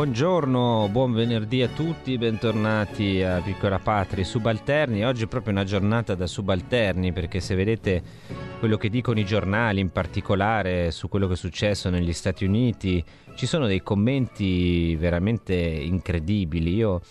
Buongiorno, 0.00 0.88
buon 0.90 1.12
venerdì 1.12 1.60
a 1.60 1.68
tutti, 1.68 2.16
bentornati 2.16 3.22
a 3.22 3.42
Piccola 3.42 3.78
Patria 3.78 4.24
Subalterni. 4.24 5.04
Oggi 5.04 5.24
è 5.24 5.26
proprio 5.26 5.52
una 5.52 5.64
giornata 5.64 6.14
da 6.14 6.26
subalterni 6.26 7.12
perché 7.12 7.40
se 7.40 7.54
vedete 7.54 8.02
quello 8.60 8.78
che 8.78 8.88
dicono 8.88 9.20
i 9.20 9.26
giornali, 9.26 9.78
in 9.78 9.90
particolare 9.90 10.90
su 10.90 11.10
quello 11.10 11.26
che 11.26 11.34
è 11.34 11.36
successo 11.36 11.90
negli 11.90 12.14
Stati 12.14 12.46
Uniti, 12.46 13.04
ci 13.34 13.44
sono 13.44 13.66
dei 13.66 13.82
commenti 13.82 14.96
veramente 14.96 15.52
incredibili. 15.54 16.76
Io 16.76 17.02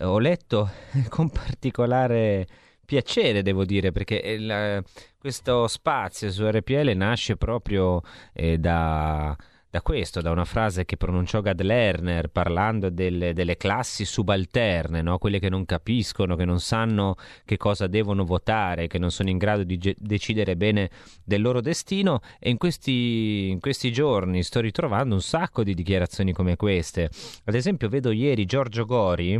ho 0.00 0.18
letto 0.18 0.70
con 1.10 1.28
particolare 1.28 2.46
piacere, 2.82 3.42
devo 3.42 3.66
dire, 3.66 3.92
perché 3.92 4.14
il, 4.14 4.82
questo 5.18 5.66
spazio 5.66 6.30
su 6.30 6.48
RPL 6.48 6.92
nasce 6.96 7.36
proprio 7.36 8.00
eh, 8.32 8.56
da 8.56 9.36
da 9.70 9.82
questo, 9.82 10.22
da 10.22 10.30
una 10.30 10.46
frase 10.46 10.84
che 10.84 10.96
pronunciò 10.96 11.40
Gad 11.42 11.60
Lerner 11.60 12.28
parlando 12.28 12.88
delle, 12.88 13.34
delle 13.34 13.56
classi 13.56 14.06
subalterne, 14.06 15.02
no? 15.02 15.18
quelle 15.18 15.38
che 15.38 15.50
non 15.50 15.66
capiscono, 15.66 16.36
che 16.36 16.46
non 16.46 16.60
sanno 16.60 17.16
che 17.44 17.58
cosa 17.58 17.86
devono 17.86 18.24
votare, 18.24 18.86
che 18.86 18.98
non 18.98 19.10
sono 19.10 19.28
in 19.28 19.36
grado 19.36 19.64
di 19.64 19.76
ge- 19.76 19.96
decidere 19.98 20.56
bene 20.56 20.90
del 21.22 21.42
loro 21.42 21.60
destino 21.60 22.20
e 22.38 22.48
in 22.48 22.56
questi, 22.56 23.48
in 23.50 23.60
questi 23.60 23.92
giorni 23.92 24.42
sto 24.42 24.60
ritrovando 24.60 25.14
un 25.14 25.22
sacco 25.22 25.62
di 25.62 25.74
dichiarazioni 25.74 26.32
come 26.32 26.56
queste. 26.56 27.10
Ad 27.44 27.54
esempio 27.54 27.88
vedo 27.90 28.10
ieri 28.10 28.46
Giorgio 28.46 28.86
Gori, 28.86 29.38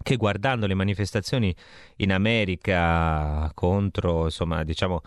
che 0.00 0.16
guardando 0.16 0.66
le 0.66 0.74
manifestazioni 0.74 1.52
in 1.96 2.12
America 2.12 3.50
contro, 3.54 4.24
insomma, 4.24 4.62
diciamo, 4.62 5.00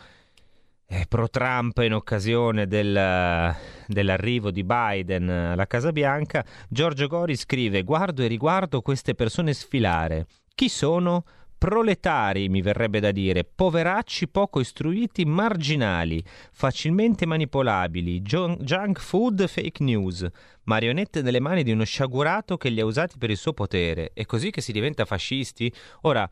eh, 0.91 1.05
pro 1.07 1.29
Trump 1.29 1.77
in 1.77 1.93
occasione 1.93 2.67
del, 2.67 3.55
dell'arrivo 3.87 4.51
di 4.51 4.63
Biden 4.65 5.29
alla 5.29 5.65
Casa 5.65 5.93
Bianca, 5.93 6.43
Giorgio 6.67 7.07
Gori 7.07 7.37
scrive 7.37 7.83
guardo 7.83 8.23
e 8.23 8.27
riguardo 8.27 8.81
queste 8.81 9.15
persone 9.15 9.53
sfilare. 9.53 10.25
Chi 10.53 10.67
sono? 10.67 11.23
Proletari, 11.61 12.49
mi 12.49 12.63
verrebbe 12.63 12.99
da 12.99 13.11
dire, 13.11 13.43
poveracci 13.43 14.29
poco 14.29 14.61
istruiti, 14.61 15.25
marginali, 15.25 16.23
facilmente 16.51 17.27
manipolabili, 17.27 18.19
junk 18.23 18.99
food, 18.99 19.47
fake 19.47 19.83
news, 19.83 20.27
marionette 20.63 21.21
nelle 21.21 21.39
mani 21.39 21.61
di 21.61 21.71
uno 21.71 21.83
sciagurato 21.83 22.57
che 22.57 22.69
li 22.69 22.79
ha 22.79 22.85
usati 22.85 23.19
per 23.19 23.29
il 23.29 23.37
suo 23.37 23.53
potere. 23.53 24.09
È 24.11 24.25
così 24.25 24.49
che 24.49 24.59
si 24.59 24.71
diventa 24.71 25.05
fascisti? 25.05 25.71
Ora, 26.01 26.27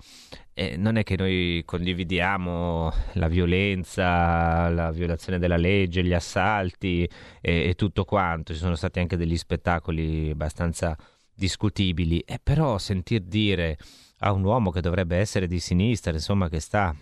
eh, 0.56 0.78
non 0.78 0.96
è 0.96 1.04
che 1.04 1.16
noi 1.16 1.62
condividiamo 1.64 2.92
la 3.14 3.28
violenza, 3.28 4.68
la 4.70 4.90
violazione 4.90 5.38
della 5.38 5.58
legge, 5.58 6.04
gli 6.04 6.14
assalti 6.14 7.08
e, 7.40 7.70
e 7.70 7.76
tutto 7.76 8.04
quanto, 8.04 8.54
ci 8.54 8.60
sono 8.60 8.74
stati 8.74 8.98
anche 8.98 9.16
degli 9.16 9.38
spettacoli 9.38 10.32
abbastanza 10.32 10.98
discutibili, 11.36 12.20
eh, 12.22 12.40
però 12.42 12.80
sentir 12.80 13.22
dire 13.22 13.78
a 14.20 14.32
un 14.32 14.44
uomo 14.44 14.72
che 14.72 14.82
dovrebbe 14.82 15.18
essere 15.18 15.48
di 15.48 15.60
sinistra, 15.60 16.12
insomma, 16.12 16.50
che 16.50 16.60
sta 16.60 16.96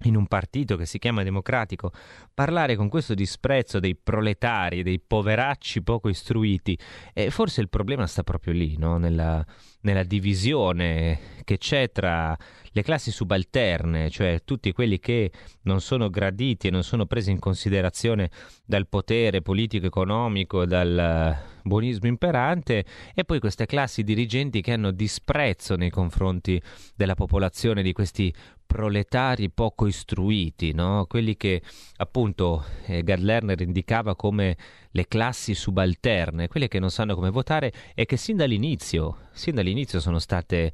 in 0.00 0.14
un 0.14 0.26
partito 0.26 0.76
che 0.76 0.84
si 0.84 0.98
chiama 0.98 1.22
democratico, 1.22 1.90
parlare 2.34 2.76
con 2.76 2.88
questo 2.88 3.14
disprezzo 3.14 3.80
dei 3.80 3.96
proletari, 3.96 4.82
dei 4.82 5.00
poveracci 5.00 5.82
poco 5.82 6.08
istruiti, 6.08 6.78
e 7.14 7.30
forse 7.30 7.60
il 7.60 7.68
problema 7.68 8.06
sta 8.06 8.22
proprio 8.22 8.52
lì, 8.52 8.76
no? 8.76 8.98
nella, 8.98 9.44
nella 9.86 10.02
divisione 10.02 11.34
che 11.44 11.58
c'è 11.58 11.92
tra 11.92 12.36
le 12.72 12.82
classi 12.82 13.12
subalterne, 13.12 14.10
cioè 14.10 14.42
tutti 14.44 14.72
quelli 14.72 14.98
che 14.98 15.30
non 15.62 15.80
sono 15.80 16.10
graditi 16.10 16.66
e 16.66 16.70
non 16.70 16.82
sono 16.82 17.06
presi 17.06 17.30
in 17.30 17.38
considerazione 17.38 18.30
dal 18.66 18.88
potere 18.88 19.42
politico-economico, 19.42 20.66
dal 20.66 21.38
buonismo 21.62 22.08
imperante, 22.08 22.84
e 23.14 23.24
poi 23.24 23.38
queste 23.38 23.64
classi 23.64 24.02
dirigenti 24.02 24.60
che 24.60 24.72
hanno 24.72 24.90
disprezzo 24.90 25.76
nei 25.76 25.88
confronti 25.88 26.60
della 26.96 27.14
popolazione, 27.14 27.82
di 27.82 27.92
questi 27.92 28.34
proletari 28.66 29.48
poco 29.48 29.86
istruiti, 29.86 30.72
no? 30.74 31.06
quelli 31.08 31.36
che 31.36 31.62
appunto 31.96 32.64
eh, 32.86 33.02
Lerner 33.04 33.60
indicava 33.60 34.16
come 34.16 34.56
le 34.90 35.06
classi 35.06 35.54
subalterne, 35.54 36.48
quelle 36.48 36.68
che 36.68 36.78
non 36.78 36.90
sanno 36.90 37.14
come 37.14 37.30
votare 37.30 37.72
e 37.94 38.04
che 38.04 38.16
sin 38.16 38.36
dall'inizio, 38.36 39.18
sin 39.32 39.54
dall'inizio 39.54 39.75
sono 39.84 40.18
state 40.18 40.72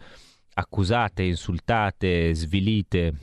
accusate, 0.54 1.22
insultate, 1.22 2.34
svilite 2.34 3.14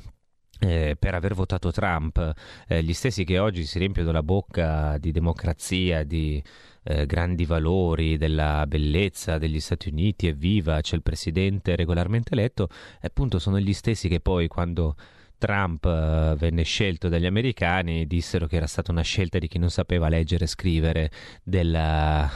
eh, 0.59 0.95
per 0.99 1.15
aver 1.15 1.33
votato 1.33 1.71
Trump, 1.71 2.33
eh, 2.67 2.83
gli 2.83 2.93
stessi 2.93 3.23
che 3.23 3.39
oggi 3.39 3.65
si 3.65 3.79
riempiono 3.79 4.11
la 4.11 4.23
bocca 4.23 4.97
di 4.97 5.11
democrazia, 5.11 6.03
di 6.03 6.43
eh, 6.83 7.05
grandi 7.05 7.45
valori, 7.45 8.17
della 8.17 8.65
bellezza 8.67 9.37
degli 9.37 9.59
Stati 9.59 9.89
Uniti, 9.89 10.27
evviva, 10.27 10.81
c'è 10.81 10.95
il 10.95 11.03
presidente 11.03 11.75
regolarmente 11.75 12.33
eletto, 12.33 12.67
appunto 13.01 13.39
sono 13.39 13.59
gli 13.59 13.73
stessi 13.73 14.09
che 14.09 14.19
poi 14.19 14.47
quando 14.47 14.95
Trump 15.37 15.85
uh, 15.85 16.35
venne 16.35 16.63
scelto 16.63 17.07
dagli 17.07 17.25
americani 17.25 18.05
dissero 18.05 18.45
che 18.45 18.57
era 18.57 18.67
stata 18.67 18.91
una 18.91 19.03
scelta 19.03 19.39
di 19.39 19.47
chi 19.47 19.57
non 19.57 19.69
sapeva 19.69 20.09
leggere 20.09 20.43
e 20.43 20.47
scrivere 20.47 21.11
della 21.41 22.29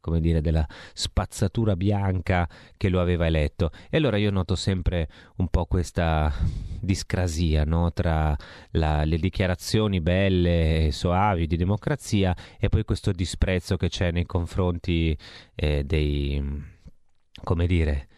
come 0.00 0.20
dire, 0.20 0.40
della 0.40 0.66
spazzatura 0.92 1.76
bianca 1.76 2.48
che 2.76 2.88
lo 2.88 3.00
aveva 3.00 3.26
eletto. 3.26 3.70
E 3.90 3.96
allora 3.96 4.16
io 4.16 4.30
noto 4.30 4.54
sempre 4.54 5.08
un 5.36 5.48
po' 5.48 5.66
questa 5.66 6.32
discrasia 6.80 7.64
no? 7.64 7.92
tra 7.92 8.36
la, 8.72 9.04
le 9.04 9.18
dichiarazioni 9.18 10.00
belle 10.00 10.86
e 10.86 10.92
soavi 10.92 11.46
di 11.46 11.56
democrazia 11.56 12.34
e 12.58 12.68
poi 12.68 12.84
questo 12.84 13.12
disprezzo 13.12 13.76
che 13.76 13.88
c'è 13.88 14.10
nei 14.10 14.26
confronti 14.26 15.16
eh, 15.54 15.84
dei, 15.84 16.42
come 17.42 17.66
dire, 17.66 18.08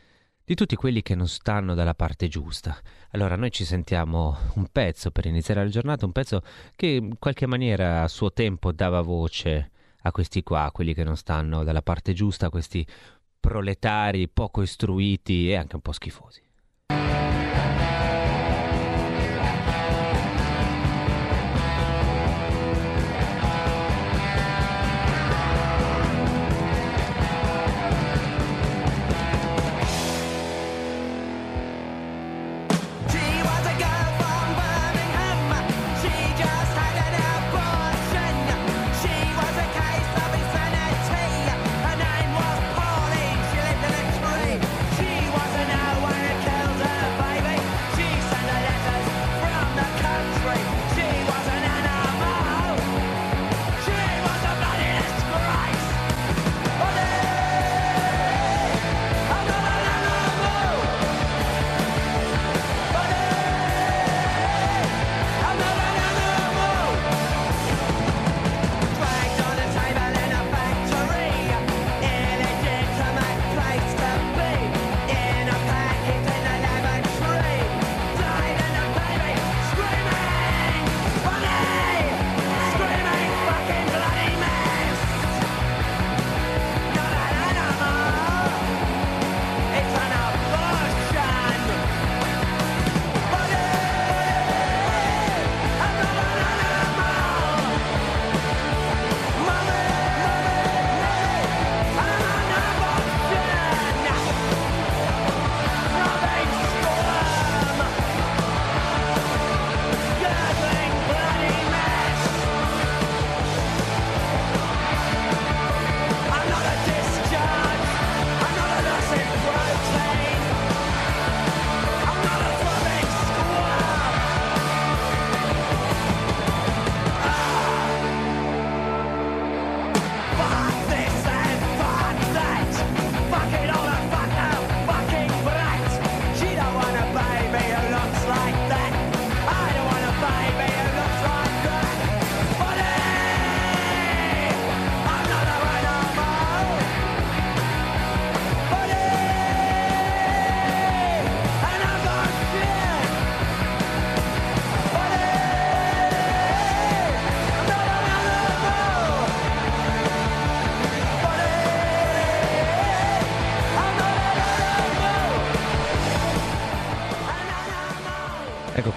di 0.51 0.57
tutti 0.57 0.75
quelli 0.75 1.01
che 1.01 1.15
non 1.15 1.29
stanno 1.29 1.75
dalla 1.75 1.95
parte 1.95 2.27
giusta. 2.27 2.77
Allora 3.11 3.37
noi 3.37 3.53
ci 3.53 3.65
sentiamo 3.65 4.37
un 4.55 4.67
pezzo 4.73 5.13
per 5.13 5.27
iniziare 5.27 5.63
la 5.63 5.71
giornata, 5.71 6.07
un 6.07 6.11
pezzo 6.13 6.43
che 6.75 6.87
in 6.87 7.19
qualche 7.21 7.47
maniera 7.47 8.03
a 8.03 8.09
suo 8.09 8.33
tempo 8.33 8.73
dava 8.73 9.01
voce 9.01 9.71
a 10.03 10.13
questi 10.13 10.43
qua, 10.43 10.71
quelli 10.73 10.95
che 10.95 11.05
non 11.05 11.17
stanno 11.17 11.65
dalla 11.65 11.83
parte 11.83 12.13
giusta, 12.13 12.51
questi 12.51 12.87
proletari 13.39 14.29
poco 14.29 14.63
istruiti 14.63 15.51
e 15.51 15.57
anche 15.57 15.77
un 15.77 15.83
po' 15.83 15.93
schifosi. 15.93 16.43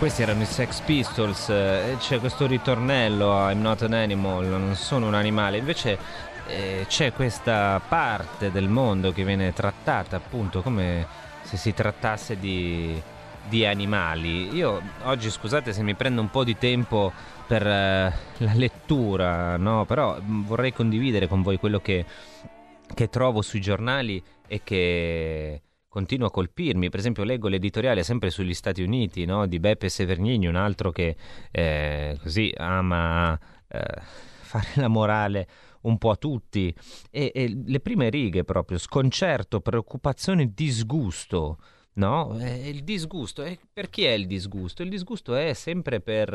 Questi 0.03 0.23
erano 0.23 0.41
i 0.41 0.45
Sex 0.45 0.81
Pistols, 0.81 1.47
eh, 1.47 1.95
c'è 1.97 2.19
questo 2.19 2.45
ritornello 2.45 3.37
a 3.37 3.53
I'm 3.53 3.61
not 3.61 3.83
an 3.83 3.93
animal, 3.93 4.45
non 4.47 4.75
sono 4.75 5.07
un 5.07 5.13
animale, 5.13 5.59
invece 5.59 5.97
eh, 6.47 6.83
c'è 6.89 7.13
questa 7.13 7.79
parte 7.87 8.51
del 8.51 8.67
mondo 8.67 9.13
che 9.13 9.23
viene 9.23 9.53
trattata 9.53 10.17
appunto 10.17 10.61
come 10.61 11.07
se 11.43 11.55
si 11.55 11.73
trattasse 11.73 12.37
di, 12.37 13.01
di 13.47 13.65
animali. 13.65 14.53
Io 14.53 14.81
oggi 15.03 15.31
scusate 15.31 15.71
se 15.71 15.83
mi 15.83 15.95
prendo 15.95 16.19
un 16.19 16.29
po' 16.29 16.43
di 16.43 16.57
tempo 16.57 17.13
per 17.47 17.65
eh, 17.65 18.13
la 18.39 18.53
lettura, 18.55 19.55
no? 19.55 19.85
però 19.85 20.19
mm, 20.19 20.43
vorrei 20.43 20.73
condividere 20.73 21.29
con 21.29 21.41
voi 21.41 21.57
quello 21.57 21.79
che, 21.79 22.05
che 22.93 23.07
trovo 23.07 23.41
sui 23.41 23.61
giornali 23.61 24.21
e 24.47 24.59
che 24.65 25.61
continua 25.93 26.25
a 26.25 26.31
colpirmi. 26.31 26.89
Per 26.89 26.99
esempio, 26.99 27.23
leggo 27.23 27.47
l'editoriale 27.47 28.01
sempre 28.01 28.31
sugli 28.31 28.55
Stati 28.55 28.81
Uniti 28.81 29.25
no? 29.25 29.45
di 29.45 29.59
Beppe 29.59 29.89
Severnini, 29.89 30.47
un 30.47 30.55
altro 30.55 30.91
che 30.91 31.15
eh, 31.51 32.17
così 32.19 32.51
ama 32.57 33.39
eh, 33.67 34.01
fare 34.41 34.69
la 34.73 34.87
morale 34.87 35.47
un 35.81 35.99
po' 35.99 36.09
a 36.09 36.15
tutti. 36.15 36.73
E, 37.11 37.31
e, 37.35 37.61
le 37.63 37.79
prime 37.79 38.09
righe 38.09 38.43
proprio: 38.43 38.79
sconcerto, 38.79 39.61
preoccupazione, 39.61 40.51
disgusto. 40.51 41.59
No? 41.95 42.39
Eh, 42.39 42.69
il 42.69 42.83
disgusto, 42.83 43.43
eh, 43.43 43.59
per 43.71 43.91
chi 43.91 44.05
è 44.05 44.13
il 44.13 44.25
disgusto? 44.25 44.81
Il 44.81 44.89
disgusto 44.89 45.35
è 45.35 45.53
sempre 45.53 46.01
per, 46.01 46.33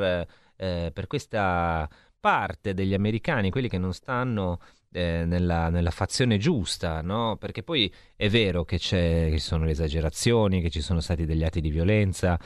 eh, 0.54 0.90
per 0.94 1.08
questa 1.08 1.90
parte 2.20 2.75
degli 2.75 2.94
americani, 2.94 3.50
quelli 3.50 3.69
che 3.69 3.78
non 3.78 3.93
stanno 3.93 4.61
eh, 4.93 5.25
nella, 5.26 5.69
nella, 5.69 5.90
fazione 5.90 6.38
giusta, 6.38 7.00
no? 7.02 7.37
Perché 7.37 7.62
poi 7.62 7.93
è 8.17 8.29
vero 8.29 8.64
che, 8.64 8.79
che 8.79 9.31
ci 9.32 9.38
sono 9.38 9.64
le 9.64 9.73
esagerazioni, 9.73 10.61
che 10.61 10.70
ci 10.70 10.81
sono 10.81 11.00
stati 11.00 11.25
degli 11.25 11.44
atti 11.44 11.61
di 11.61 11.70
violenza, 11.70 12.38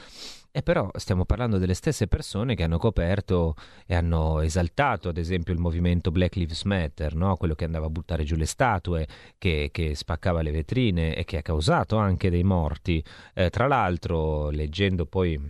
e 0.55 0.61
però 0.61 0.87
stiamo 0.93 1.25
parlando 1.25 1.57
delle 1.57 1.73
stesse 1.73 2.07
persone 2.07 2.53
che 2.53 2.61
hanno 2.61 2.77
coperto 2.77 3.55
e 3.87 3.95
hanno 3.95 4.39
esaltato, 4.41 5.09
ad 5.09 5.17
esempio, 5.17 5.51
il 5.51 5.59
movimento 5.59 6.11
Black 6.11 6.35
Lives 6.35 6.63
Matter, 6.65 7.15
no? 7.15 7.37
quello 7.37 7.55
che 7.55 7.65
andava 7.65 7.87
a 7.87 7.89
buttare 7.89 8.23
giù 8.23 8.35
le 8.35 8.45
statue, 8.45 9.07
che, 9.39 9.69
che, 9.71 9.95
spaccava 9.95 10.43
le 10.43 10.51
vetrine 10.51 11.15
e 11.15 11.23
che 11.23 11.37
ha 11.37 11.41
causato 11.41 11.97
anche 11.97 12.29
dei 12.29 12.43
morti. 12.43 13.03
Eh, 13.33 13.49
tra 13.49 13.65
l'altro, 13.65 14.51
leggendo 14.51 15.07
poi 15.07 15.41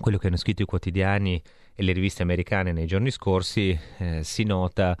quello 0.00 0.16
che 0.16 0.28
hanno 0.28 0.36
scritto 0.36 0.62
i 0.62 0.66
quotidiani 0.66 1.42
e 1.74 1.82
le 1.82 1.92
riviste 1.92 2.22
americane 2.22 2.72
nei 2.72 2.86
giorni 2.86 3.10
scorsi, 3.10 3.78
eh, 3.98 4.22
si 4.22 4.44
nota 4.44 4.96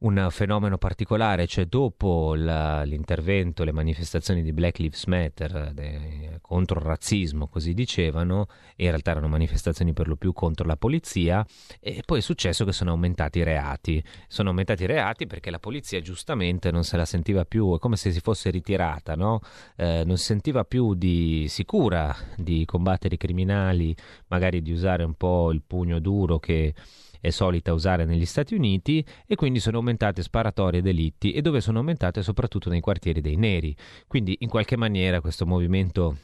un 0.00 0.28
fenomeno 0.30 0.78
particolare, 0.78 1.46
cioè 1.46 1.66
dopo 1.66 2.34
la, 2.34 2.82
l'intervento, 2.84 3.64
le 3.64 3.72
manifestazioni 3.72 4.42
di 4.42 4.52
Black 4.52 4.78
Lives 4.78 5.04
Matter 5.04 5.72
de, 5.74 6.38
contro 6.40 6.78
il 6.78 6.86
razzismo, 6.86 7.48
così 7.48 7.74
dicevano, 7.74 8.46
in 8.76 8.88
realtà 8.88 9.10
erano 9.10 9.28
manifestazioni 9.28 9.92
per 9.92 10.08
lo 10.08 10.16
più 10.16 10.32
contro 10.32 10.66
la 10.66 10.76
polizia, 10.76 11.44
e 11.80 12.02
poi 12.06 12.18
è 12.18 12.22
successo 12.22 12.64
che 12.64 12.72
sono 12.72 12.92
aumentati 12.92 13.40
i 13.40 13.42
reati. 13.42 14.02
Sono 14.26 14.50
aumentati 14.50 14.84
i 14.84 14.86
reati 14.86 15.26
perché 15.26 15.50
la 15.50 15.58
polizia 15.58 16.00
giustamente 16.00 16.70
non 16.70 16.84
se 16.84 16.96
la 16.96 17.04
sentiva 17.04 17.44
più, 17.44 17.74
è 17.74 17.78
come 17.78 17.96
se 17.96 18.10
si 18.10 18.20
fosse 18.20 18.48
ritirata, 18.50 19.14
no? 19.14 19.40
eh, 19.76 20.02
non 20.06 20.16
si 20.16 20.24
sentiva 20.24 20.64
più 20.64 20.94
di 20.94 21.46
sicura 21.48 22.14
di 22.36 22.64
combattere 22.64 23.16
i 23.16 23.18
criminali, 23.18 23.94
magari 24.28 24.62
di 24.62 24.72
usare 24.72 25.04
un 25.04 25.14
po' 25.14 25.52
il 25.52 25.62
pugno 25.66 25.98
duro 25.98 26.38
che 26.38 26.72
è 27.20 27.30
solita 27.30 27.72
usare 27.72 28.04
negli 28.04 28.24
Stati 28.24 28.54
Uniti 28.54 29.04
e 29.26 29.34
quindi 29.34 29.60
sono 29.60 29.78
aumentate 29.78 30.22
sparatorie 30.22 30.80
e 30.80 30.82
delitti 30.82 31.32
e 31.32 31.42
dove 31.42 31.60
sono 31.60 31.78
aumentate 31.78 32.22
soprattutto 32.22 32.70
nei 32.70 32.80
quartieri 32.80 33.20
dei 33.20 33.36
neri. 33.36 33.76
Quindi 34.06 34.36
in 34.40 34.48
qualche 34.48 34.76
maniera 34.76 35.20
questo 35.20 35.46
movimento 35.46 36.16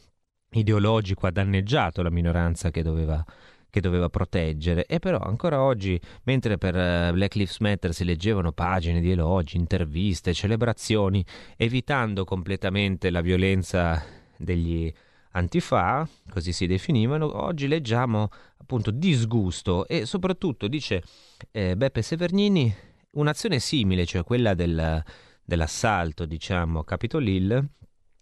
ideologico 0.50 1.26
ha 1.26 1.31
danneggiato 1.31 2.02
la 2.02 2.10
minoranza 2.10 2.70
che 2.70 2.82
doveva 2.82 3.25
che 3.69 3.81
doveva 3.82 4.08
proteggere 4.08 4.87
e 4.87 5.00
però 5.00 5.19
ancora 5.19 5.60
oggi 5.60 6.00
mentre 6.22 6.56
per 6.56 6.75
uh, 6.75 7.12
Black 7.12 7.34
Lives 7.34 7.58
Matter 7.58 7.93
si 7.93 8.04
leggevano 8.04 8.52
pagine 8.52 9.00
di 9.00 9.10
elogi, 9.10 9.58
interviste, 9.58 10.32
celebrazioni 10.32 11.22
evitando 11.58 12.24
completamente 12.24 13.10
la 13.10 13.20
violenza 13.20 14.03
degli 14.38 14.91
antifa, 15.32 16.08
così 16.31 16.53
si 16.53 16.67
definivano, 16.67 17.43
oggi 17.44 17.69
leggiamo 17.69 18.31
appunto 18.67 18.91
disgusto 18.91 19.87
e 19.87 20.06
soprattutto 20.06 20.67
dice 20.67 21.05
eh, 21.53 21.77
Beppe 21.77 22.03
Severnini 22.03 22.75
un'azione 23.13 23.61
simile, 23.61 24.05
cioè 24.05 24.25
quella 24.25 24.55
del, 24.55 25.03
dell'assalto 25.43 26.27
diciamo 26.27 26.81
a 26.81 26.85
Capitol 26.85 27.27
Hill, 27.29 27.65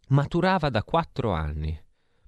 maturava 0.08 0.68
da 0.68 0.84
quattro 0.84 1.32
anni. 1.32 1.80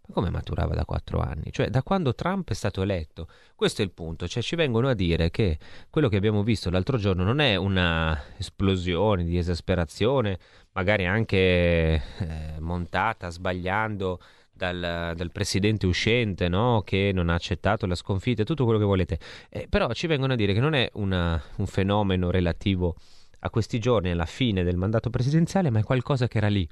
Ma 0.08 0.14
come 0.14 0.30
maturava 0.30 0.74
da 0.74 0.84
quattro 0.86 1.20
anni? 1.20 1.52
Cioè 1.52 1.68
da 1.68 1.82
quando 1.82 2.14
Trump 2.14 2.50
è 2.50 2.54
stato 2.54 2.80
eletto. 2.80 3.28
Questo 3.54 3.82
è 3.82 3.84
il 3.84 3.92
punto, 3.92 4.26
cioè 4.26 4.42
ci 4.42 4.56
vengono 4.56 4.88
a 4.88 4.94
dire 4.94 5.30
che 5.30 5.58
quello 5.90 6.08
che 6.08 6.16
abbiamo 6.16 6.42
visto 6.42 6.70
l'altro 6.70 6.96
giorno 6.96 7.22
non 7.22 7.40
è 7.40 7.54
una 7.56 8.18
esplosione 8.38 9.24
di 9.24 9.36
esasperazione, 9.36 10.38
magari 10.72 11.04
anche 11.04 11.38
eh, 11.38 12.02
montata, 12.60 13.28
sbagliando 13.28 14.18
dal, 14.56 15.12
dal, 15.14 15.30
presidente 15.32 15.86
uscente 15.86 16.48
no? 16.48 16.82
che 16.84 17.10
non 17.14 17.28
ha 17.28 17.34
accettato 17.34 17.86
la 17.86 17.94
sconfitta, 17.94 18.44
tutto 18.44 18.64
quello 18.64 18.78
che 18.78 18.84
volete. 18.84 19.18
Eh, 19.48 19.66
però 19.68 19.92
ci 19.92 20.06
vengono 20.06 20.32
a 20.32 20.36
dire 20.36 20.52
che 20.54 20.60
non 20.60 20.74
è 20.74 20.88
una, 20.94 21.40
un 21.56 21.66
fenomeno 21.66 22.30
relativo 22.30 22.96
a 23.40 23.50
questi 23.50 23.78
giorni, 23.78 24.10
alla 24.10 24.26
fine 24.26 24.64
del 24.64 24.76
mandato 24.76 25.10
presidenziale, 25.10 25.70
ma 25.70 25.80
è 25.80 25.82
qualcosa 25.82 26.26
che 26.26 26.38
era 26.38 26.48
lì, 26.48 26.66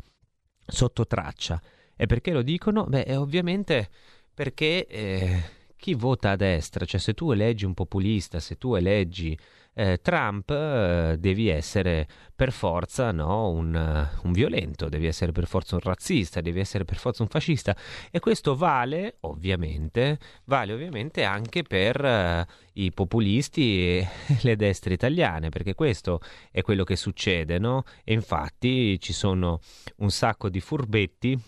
sotto 0.66 1.06
traccia. 1.06 1.60
E 1.96 2.06
perché 2.06 2.32
lo 2.32 2.42
dicono? 2.42 2.84
Beh, 2.84 3.16
ovviamente 3.16 3.88
perché 4.32 4.86
eh, 4.86 5.42
chi 5.84 5.92
vota 5.92 6.30
a 6.30 6.36
destra, 6.36 6.86
cioè 6.86 6.98
se 6.98 7.12
tu 7.12 7.30
eleggi 7.30 7.66
un 7.66 7.74
populista, 7.74 8.40
se 8.40 8.56
tu 8.56 8.74
eleggi 8.74 9.38
eh, 9.74 10.00
Trump 10.00 10.48
eh, 10.48 11.16
devi 11.18 11.48
essere 11.48 12.08
per 12.34 12.52
forza 12.52 13.12
no, 13.12 13.50
un, 13.50 14.08
un, 14.22 14.32
violento, 14.32 14.88
devi 14.88 15.06
essere 15.06 15.30
per 15.32 15.46
forza 15.46 15.74
un 15.74 15.82
razzista, 15.82 16.40
devi 16.40 16.58
essere 16.58 16.86
per 16.86 16.96
forza 16.96 17.22
un 17.22 17.28
fascista 17.28 17.76
e 18.10 18.18
questo 18.18 18.56
vale 18.56 19.16
ovviamente, 19.20 20.18
vale 20.44 20.72
ovviamente 20.72 21.22
anche 21.22 21.62
per 21.62 22.02
eh, 22.02 22.46
i 22.72 22.90
populisti 22.90 23.98
e 23.98 24.08
le 24.40 24.56
destre 24.56 24.94
italiane, 24.94 25.50
perché 25.50 25.74
questo 25.74 26.18
è 26.50 26.62
quello 26.62 26.84
che 26.84 26.96
succede, 26.96 27.58
no? 27.58 27.82
E 28.04 28.14
infatti 28.14 28.98
ci 29.00 29.12
sono 29.12 29.60
un 29.96 30.10
sacco 30.10 30.48
di 30.48 30.60
furbetti 30.60 31.38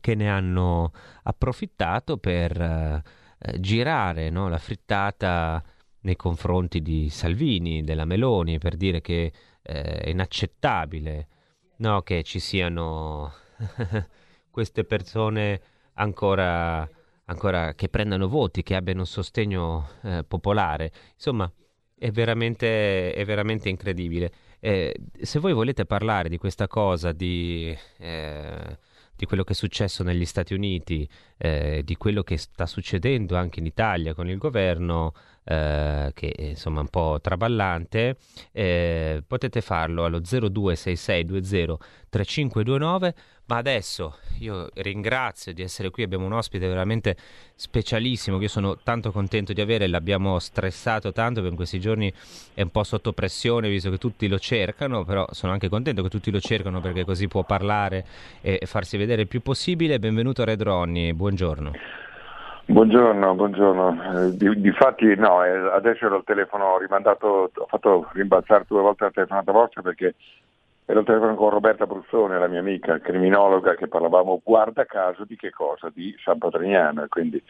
che 0.00 0.16
ne 0.16 0.28
hanno 0.28 0.90
approfittato 1.22 2.16
per 2.16 3.18
eh, 3.40 3.58
girare 3.60 4.30
no, 4.30 4.48
la 4.48 4.58
frittata 4.58 5.62
nei 6.02 6.16
confronti 6.16 6.82
di 6.82 7.08
Salvini, 7.10 7.82
della 7.82 8.04
Meloni, 8.04 8.58
per 8.58 8.76
dire 8.76 9.00
che 9.00 9.32
eh, 9.62 9.82
è 9.82 10.08
inaccettabile 10.10 11.28
no, 11.76 12.02
che 12.02 12.22
ci 12.22 12.38
siano 12.38 13.32
queste 14.50 14.84
persone 14.84 15.60
ancora, 15.94 16.88
ancora, 17.24 17.74
che 17.74 17.88
prendano 17.88 18.28
voti, 18.28 18.62
che 18.62 18.74
abbiano 18.74 19.04
sostegno 19.04 19.88
eh, 20.02 20.24
popolare. 20.26 20.92
Insomma, 21.14 21.50
è 21.98 22.10
veramente, 22.10 23.12
è 23.12 23.24
veramente 23.24 23.68
incredibile. 23.68 24.32
Eh, 24.60 24.94
se 25.20 25.38
voi 25.38 25.52
volete 25.52 25.86
parlare 25.86 26.28
di 26.28 26.38
questa 26.38 26.66
cosa, 26.66 27.12
di, 27.12 27.76
eh, 27.98 28.78
di 29.20 29.26
quello 29.26 29.44
che 29.44 29.52
è 29.52 29.54
successo 29.54 30.02
negli 30.02 30.24
Stati 30.24 30.54
Uniti, 30.54 31.06
eh, 31.36 31.82
di 31.84 31.94
quello 31.96 32.22
che 32.22 32.38
sta 32.38 32.64
succedendo 32.64 33.36
anche 33.36 33.60
in 33.60 33.66
Italia 33.66 34.14
con 34.14 34.30
il 34.30 34.38
governo, 34.38 35.12
eh, 35.44 36.10
che 36.14 36.30
è 36.30 36.42
insomma 36.42 36.80
un 36.80 36.88
po' 36.88 37.18
traballante, 37.20 38.16
eh, 38.50 39.22
potete 39.26 39.60
farlo 39.60 40.06
allo 40.06 40.20
0266203529. 40.20 43.12
Ma 43.50 43.56
adesso 43.56 44.18
io 44.38 44.68
ringrazio 44.74 45.52
di 45.52 45.62
essere 45.62 45.90
qui, 45.90 46.04
abbiamo 46.04 46.24
un 46.24 46.34
ospite 46.34 46.68
veramente 46.68 47.16
specialissimo 47.56 48.36
che 48.36 48.44
io 48.44 48.48
sono 48.48 48.76
tanto 48.76 49.10
contento 49.10 49.52
di 49.52 49.60
avere, 49.60 49.88
l'abbiamo 49.88 50.38
stressato 50.38 51.10
tanto 51.10 51.40
perché 51.40 51.50
in 51.50 51.56
questi 51.56 51.80
giorni 51.80 52.12
è 52.54 52.62
un 52.62 52.70
po' 52.70 52.84
sotto 52.84 53.12
pressione 53.12 53.68
visto 53.68 53.90
che 53.90 53.98
tutti 53.98 54.28
lo 54.28 54.38
cercano, 54.38 55.02
però 55.02 55.26
sono 55.30 55.50
anche 55.50 55.68
contento 55.68 56.00
che 56.00 56.08
tutti 56.08 56.30
lo 56.30 56.38
cercano 56.38 56.80
perché 56.80 57.04
così 57.04 57.26
può 57.26 57.42
parlare 57.42 58.04
e 58.40 58.60
farsi 58.66 58.96
vedere 58.96 59.22
il 59.22 59.28
più 59.28 59.42
possibile. 59.42 59.98
Benvenuto 59.98 60.44
Red 60.44 60.62
Ronnie, 60.62 61.12
buongiorno. 61.12 61.72
Buongiorno, 62.66 63.34
buongiorno. 63.34 64.28
Eh, 64.28 64.36
di, 64.36 64.60
difatti 64.60 65.12
no, 65.16 65.42
eh, 65.42 65.50
adesso 65.74 66.06
ero 66.06 66.14
al 66.18 66.24
telefono 66.24 66.78
rimandato, 66.78 67.50
ho 67.52 67.66
fatto 67.66 68.10
rimbalzare 68.12 68.64
due 68.68 68.80
volte 68.80 69.02
la 69.02 69.10
telefonata 69.10 69.50
vostra 69.50 69.82
perché 69.82 70.14
ero 70.90 71.00
al 71.00 71.04
telefono 71.04 71.34
con 71.36 71.50
Roberta 71.50 71.86
Bruzzone, 71.86 72.38
la 72.38 72.48
mia 72.48 72.60
amica 72.60 72.98
criminologa, 72.98 73.74
che 73.74 73.86
parlavamo 73.86 74.40
guarda 74.44 74.84
caso 74.84 75.24
di 75.24 75.36
che 75.36 75.50
cosa? 75.50 75.90
Di 75.92 76.14
San 76.22 76.38
Patrignano 76.38 77.04
e 77.04 77.08
quindi 77.08 77.42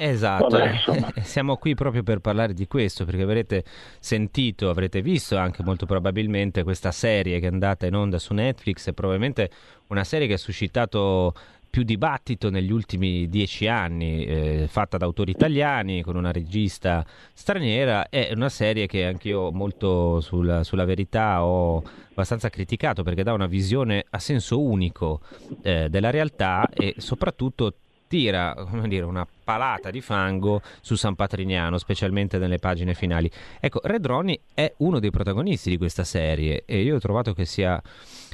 Esatto, 0.00 0.46
Vabbè, 0.46 1.20
siamo 1.22 1.56
qui 1.56 1.74
proprio 1.74 2.04
per 2.04 2.20
parlare 2.20 2.54
di 2.54 2.68
questo, 2.68 3.04
perché 3.04 3.22
avrete 3.22 3.64
sentito, 3.98 4.70
avrete 4.70 5.02
visto 5.02 5.36
anche 5.36 5.64
molto 5.64 5.86
probabilmente 5.86 6.62
questa 6.62 6.92
serie 6.92 7.40
che 7.40 7.46
è 7.46 7.50
andata 7.50 7.84
in 7.84 7.96
onda 7.96 8.20
su 8.20 8.32
Netflix, 8.32 8.88
è 8.88 8.92
probabilmente 8.92 9.50
una 9.88 10.04
serie 10.04 10.28
che 10.28 10.34
ha 10.34 10.38
suscitato 10.38 11.32
più 11.70 11.82
dibattito 11.82 12.50
negli 12.50 12.72
ultimi 12.72 13.28
dieci 13.28 13.66
anni, 13.66 14.24
eh, 14.24 14.66
fatta 14.68 14.96
da 14.96 15.04
autori 15.04 15.30
italiani 15.32 16.02
con 16.02 16.16
una 16.16 16.32
regista 16.32 17.04
straniera, 17.32 18.08
è 18.08 18.30
una 18.34 18.48
serie 18.48 18.86
che 18.86 19.06
anch'io 19.06 19.52
molto 19.52 20.20
sul, 20.20 20.60
sulla 20.62 20.84
verità 20.84 21.44
ho 21.44 21.82
abbastanza 22.10 22.48
criticato 22.48 23.02
perché 23.02 23.22
dà 23.22 23.32
una 23.32 23.46
visione 23.46 24.04
a 24.10 24.18
senso 24.18 24.60
unico 24.60 25.20
eh, 25.62 25.88
della 25.88 26.10
realtà 26.10 26.68
e 26.70 26.94
soprattutto 26.98 27.74
tira 28.08 28.54
dire, 28.86 29.04
una 29.04 29.26
palata 29.44 29.90
di 29.90 30.00
fango 30.00 30.62
su 30.80 30.96
San 30.96 31.14
Patrignano, 31.14 31.78
specialmente 31.78 32.38
nelle 32.38 32.58
pagine 32.58 32.94
finali. 32.94 33.30
Ecco, 33.60 33.80
Red 33.84 34.04
Ronnie 34.04 34.40
è 34.54 34.72
uno 34.78 34.98
dei 34.98 35.10
protagonisti 35.10 35.70
di 35.70 35.76
questa 35.76 36.04
serie 36.04 36.64
e 36.66 36.80
io 36.80 36.96
ho 36.96 36.98
trovato 36.98 37.34
che, 37.34 37.44
sia, 37.44 37.80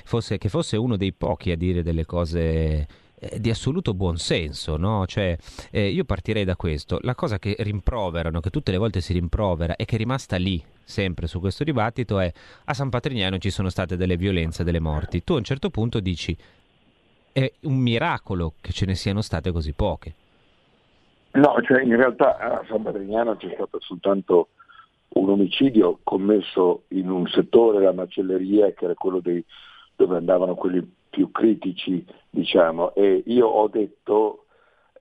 fosse, 0.04 0.38
che 0.38 0.48
fosse 0.48 0.76
uno 0.76 0.96
dei 0.96 1.12
pochi 1.12 1.50
a 1.50 1.56
dire 1.56 1.82
delle 1.82 2.06
cose 2.06 2.86
eh, 3.30 3.40
di 3.40 3.50
assoluto 3.50 3.94
buonsenso, 3.94 4.76
no? 4.76 5.06
Cioè, 5.06 5.36
eh, 5.70 5.88
io 5.88 6.04
partirei 6.04 6.44
da 6.44 6.56
questo. 6.56 6.98
La 7.02 7.14
cosa 7.14 7.38
che 7.38 7.56
rimproverano, 7.58 8.40
che 8.40 8.50
tutte 8.50 8.70
le 8.70 8.78
volte 8.78 9.00
si 9.00 9.12
rimprovera 9.12 9.76
e 9.76 9.84
che 9.84 9.94
è 9.94 9.98
rimasta 9.98 10.36
lì 10.36 10.62
sempre 10.84 11.26
su 11.26 11.40
questo 11.40 11.64
dibattito 11.64 12.20
è 12.20 12.30
a 12.64 12.74
San 12.74 12.90
Patrignano 12.90 13.38
ci 13.38 13.50
sono 13.50 13.70
state 13.70 13.96
delle 13.96 14.16
violenze, 14.16 14.64
delle 14.64 14.80
morti. 14.80 15.24
Tu 15.24 15.32
a 15.34 15.38
un 15.38 15.44
certo 15.44 15.70
punto 15.70 16.00
dici 16.00 16.36
è 17.32 17.52
un 17.62 17.76
miracolo 17.76 18.54
che 18.60 18.72
ce 18.72 18.86
ne 18.86 18.94
siano 18.94 19.20
state 19.20 19.50
così 19.50 19.72
poche. 19.72 20.14
No, 21.32 21.56
cioè 21.62 21.82
in 21.82 21.96
realtà 21.96 22.36
a 22.36 22.64
San 22.68 22.82
Patrignano 22.82 23.36
c'è 23.36 23.50
stato 23.54 23.80
soltanto 23.80 24.50
un 25.14 25.30
omicidio 25.30 25.98
commesso 26.04 26.84
in 26.88 27.10
un 27.10 27.26
settore, 27.26 27.82
la 27.82 27.92
macelleria, 27.92 28.72
che 28.72 28.84
era 28.84 28.94
quello 28.94 29.18
dei, 29.18 29.44
dove 29.96 30.16
andavano 30.16 30.54
quelli 30.54 30.80
più 31.14 31.30
critici, 31.30 32.04
diciamo, 32.28 32.92
e 32.96 33.22
io 33.26 33.46
ho 33.46 33.68
detto, 33.68 34.46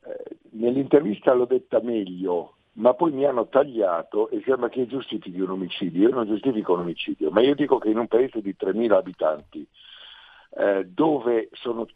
eh, 0.05 0.38
nell'intervista 0.51 1.34
l'ho 1.34 1.46
detta 1.46 1.82
meglio, 1.82 2.58
ma 2.74 2.93
poi 2.93 3.12
mi 3.12 3.25
hanno 3.25 3.48
tagliato 3.48 4.29
e 4.29 4.43
sembra 4.46 4.70
che 4.70 4.86
giustifichi 4.86 5.39
un 5.39 5.50
omicidio. 5.50 6.08
Io 6.08 6.13
non 6.13 6.27
giustifico 6.27 6.74
un 6.74 6.82
omicidio, 6.82 7.32
ma 7.32 7.41
io 7.41 7.55
dico 7.55 7.79
che 7.79 7.89
in 7.89 7.98
un 7.98 8.08
paese 8.08 8.41
di 8.41 8.55
3.000 8.55 8.91
abitanti, 8.91 9.67
eh, 10.55 10.86
dove 10.86 11.50
sono 11.53 11.88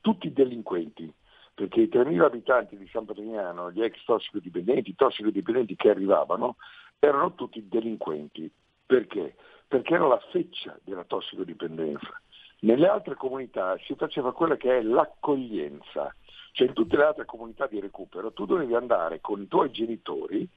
tutti 0.00 0.32
delinquenti, 0.32 1.12
perché 1.52 1.82
i 1.82 1.88
3.000 1.92 2.24
abitanti 2.24 2.78
di 2.78 2.88
San 2.88 3.04
Patrignano, 3.04 3.70
gli 3.70 3.82
ex 3.82 4.02
tossicodipendenti, 4.06 4.90
i 4.90 4.94
tossicodipendenti 4.94 5.76
che 5.76 5.90
arrivavano, 5.90 6.56
erano 6.98 7.34
tutti 7.34 7.68
delinquenti. 7.68 8.50
Perché? 8.86 9.36
Perché 9.68 9.92
era 9.92 10.06
la 10.06 10.20
feccia 10.30 10.78
della 10.84 11.04
tossicodipendenza. 11.04 12.18
Nelle 12.64 12.86
altre 12.86 13.16
comunità 13.16 13.76
si 13.86 13.94
faceva 13.96 14.32
quella 14.32 14.56
che 14.56 14.78
è 14.78 14.82
l'accoglienza, 14.82 16.14
cioè 16.52 16.68
in 16.68 16.74
tutte 16.74 16.96
le 16.96 17.04
altre 17.04 17.24
comunità 17.24 17.66
di 17.66 17.80
recupero 17.80 18.32
tu 18.32 18.46
dovevi 18.46 18.74
andare 18.74 19.20
con 19.20 19.42
i 19.42 19.48
tuoi 19.48 19.72
genitori 19.72 20.48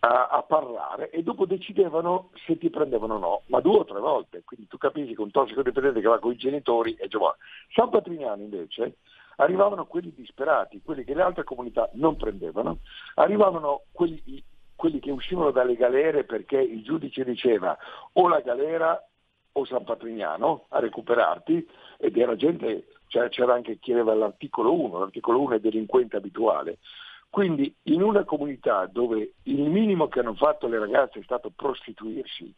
a, 0.00 0.26
a, 0.26 0.42
parlare 0.42 1.10
e 1.10 1.22
dopo 1.22 1.46
decidevano 1.46 2.30
se 2.46 2.58
ti 2.58 2.68
prendevano 2.68 3.14
o 3.14 3.18
no, 3.18 3.42
ma 3.46 3.60
due 3.60 3.78
o 3.78 3.84
tre 3.84 4.00
volte, 4.00 4.42
quindi 4.44 4.66
tu 4.66 4.76
capisci 4.76 5.14
che 5.14 5.20
un 5.20 5.30
tossicodipendente 5.30 6.00
che 6.00 6.08
va 6.08 6.18
con 6.18 6.32
i 6.32 6.36
genitori 6.36 6.96
è 6.98 7.06
già 7.06 7.18
San 7.74 7.90
Patrignano 7.90 8.42
invece 8.42 8.96
arrivavano 9.36 9.86
quelli 9.86 10.12
disperati, 10.12 10.82
quelli 10.82 11.04
che 11.04 11.14
le 11.14 11.22
altre 11.22 11.44
comunità 11.44 11.88
non 11.92 12.16
prendevano, 12.16 12.78
arrivavano 13.14 13.82
quelli, 13.92 14.42
quelli 14.74 14.98
che 14.98 15.12
uscivano 15.12 15.52
dalle 15.52 15.76
galere 15.76 16.24
perché 16.24 16.60
il 16.60 16.82
giudice 16.82 17.22
diceva 17.22 17.76
o 18.14 18.26
la 18.26 18.40
galera 18.40 19.00
o 19.52 19.64
San 19.64 19.84
Patrignano 19.84 20.66
a 20.68 20.78
recuperarti 20.78 21.66
ed 21.98 22.16
era 22.16 22.36
gente, 22.36 22.86
cioè 23.08 23.28
c'era 23.28 23.54
anche 23.54 23.78
chi 23.78 23.92
aveva 23.92 24.14
l'articolo 24.14 24.72
1, 24.72 24.98
l'articolo 24.98 25.40
1 25.40 25.54
è 25.56 25.60
delinquente 25.60 26.16
abituale, 26.16 26.78
quindi 27.30 27.72
in 27.84 28.02
una 28.02 28.24
comunità 28.24 28.86
dove 28.86 29.34
il 29.44 29.62
minimo 29.62 30.08
che 30.08 30.20
hanno 30.20 30.34
fatto 30.34 30.66
le 30.66 30.78
ragazze 30.78 31.20
è 31.20 31.22
stato 31.22 31.50
prostituirsi, 31.54 32.52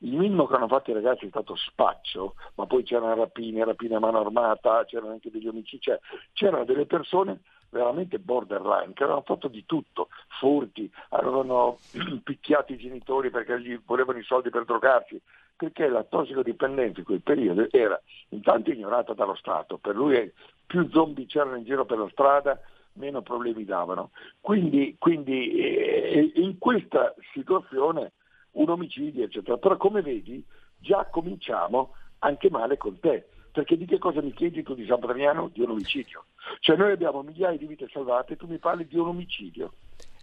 il 0.00 0.16
minimo 0.16 0.46
che 0.46 0.54
hanno 0.54 0.68
fatto 0.68 0.90
i 0.90 0.94
ragazzi 0.94 1.26
è 1.26 1.28
stato 1.28 1.54
spaccio, 1.56 2.34
ma 2.56 2.66
poi 2.66 2.82
c'erano 2.82 3.14
rapine, 3.14 3.64
rapine 3.64 3.94
a 3.94 4.00
mano 4.00 4.20
armata, 4.20 4.84
c'erano 4.84 5.12
anche 5.12 5.30
degli 5.30 5.46
omicidi, 5.46 5.80
cioè, 5.80 5.98
c'erano 6.32 6.64
delle 6.64 6.86
persone 6.86 7.40
veramente 7.70 8.18
borderline, 8.18 8.92
che 8.92 9.04
avevano 9.04 9.24
fatto 9.24 9.48
di 9.48 9.64
tutto, 9.64 10.08
furti, 10.38 10.90
avevano 11.10 11.78
picchiato 12.22 12.72
i 12.72 12.78
genitori 12.78 13.30
perché 13.30 13.60
gli 13.60 13.78
volevano 13.84 14.18
i 14.18 14.24
soldi 14.24 14.50
per 14.50 14.64
drogarsi, 14.64 15.20
perché 15.56 15.88
la 15.88 16.04
tossicodipendenza 16.04 17.00
in 17.00 17.06
quel 17.06 17.22
periodo 17.22 17.66
era 17.70 18.00
intanto 18.28 18.70
ignorata 18.70 19.14
dallo 19.14 19.34
Stato, 19.34 19.78
per 19.78 19.96
lui 19.96 20.32
più 20.66 20.88
zombie 20.90 21.26
c'erano 21.26 21.56
in 21.56 21.64
giro 21.64 21.84
per 21.84 21.98
la 21.98 22.08
strada, 22.10 22.60
meno 22.94 23.22
problemi 23.22 23.64
davano. 23.64 24.10
Quindi, 24.40 24.96
quindi 24.98 25.50
eh, 25.52 26.32
in 26.34 26.58
questa 26.58 27.14
situazione 27.32 28.12
un 28.52 28.68
omicidio, 28.68 29.24
eccetera. 29.24 29.56
Però 29.56 29.76
come 29.76 30.02
vedi 30.02 30.44
già 30.78 31.06
cominciamo 31.06 31.92
anche 32.20 32.50
male 32.50 32.76
con 32.76 32.98
te, 33.00 33.28
perché 33.52 33.76
di 33.76 33.86
che 33.86 33.98
cosa 33.98 34.20
mi 34.20 34.32
chiedi 34.32 34.62
tu 34.62 34.74
di 34.74 34.86
San 34.86 35.00
Braniano? 35.00 35.48
Di 35.52 35.62
un 35.62 35.70
omicidio. 35.70 36.24
Cioè 36.60 36.76
noi 36.76 36.92
abbiamo 36.92 37.22
migliaia 37.22 37.56
di 37.56 37.66
vite 37.66 37.88
salvate 37.90 38.34
e 38.34 38.36
tu 38.36 38.46
mi 38.46 38.58
parli 38.58 38.86
di 38.86 38.98
un 38.98 39.08
omicidio. 39.08 39.72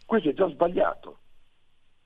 Questo 0.05 0.29
è 0.29 0.33
già 0.33 0.47
sbagliato. 0.49 1.19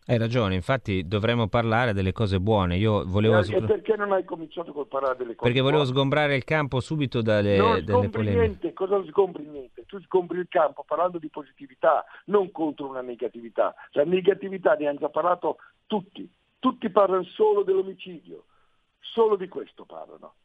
Hai 0.10 0.18
ragione, 0.18 0.56
infatti 0.56 1.06
dovremmo 1.06 1.50
parlare 1.50 1.92
delle 1.92 2.14
cose 2.14 2.40
buone. 2.40 2.78
Io 2.78 3.04
volevo... 3.06 3.40
E 3.40 3.62
perché 3.62 3.98
non 3.98 4.14
hai 4.14 4.24
cominciato 4.24 4.72
col 4.72 4.88
parlare 4.88 5.18
delle 5.18 5.36
cose 5.36 5.44
Perché 5.44 5.60
volevo 5.60 5.82
buone? 5.82 5.94
sgombrare 5.94 6.36
il 6.38 6.46
campo 6.46 6.80
subito 6.80 7.22
dalle, 7.22 7.58
non 7.58 7.84
dalle 7.84 8.08
polemiche. 8.08 8.40
niente, 8.40 8.72
cosa 8.72 9.04
sgombri 9.04 9.44
niente? 9.44 9.84
Tu 9.86 10.00
sgombri 10.00 10.40
il 10.40 10.48
campo 10.48 10.86
parlando 10.88 11.18
di 11.18 11.28
positività, 11.28 12.06
non 12.28 12.54
contro 12.54 12.88
una 12.88 13.02
negatività. 13.02 13.76
La 13.92 14.06
negatività 14.06 14.76
ne 14.76 14.88
hanno 14.88 15.00
già 15.00 15.10
parlato 15.10 15.58
tutti. 15.88 16.26
Tutti 16.58 16.90
parlano 16.90 17.24
solo 17.24 17.64
dell'omicidio. 17.64 18.46
Solo 19.02 19.36
di 19.36 19.50
questo 19.50 19.84
parlano. 19.84 20.36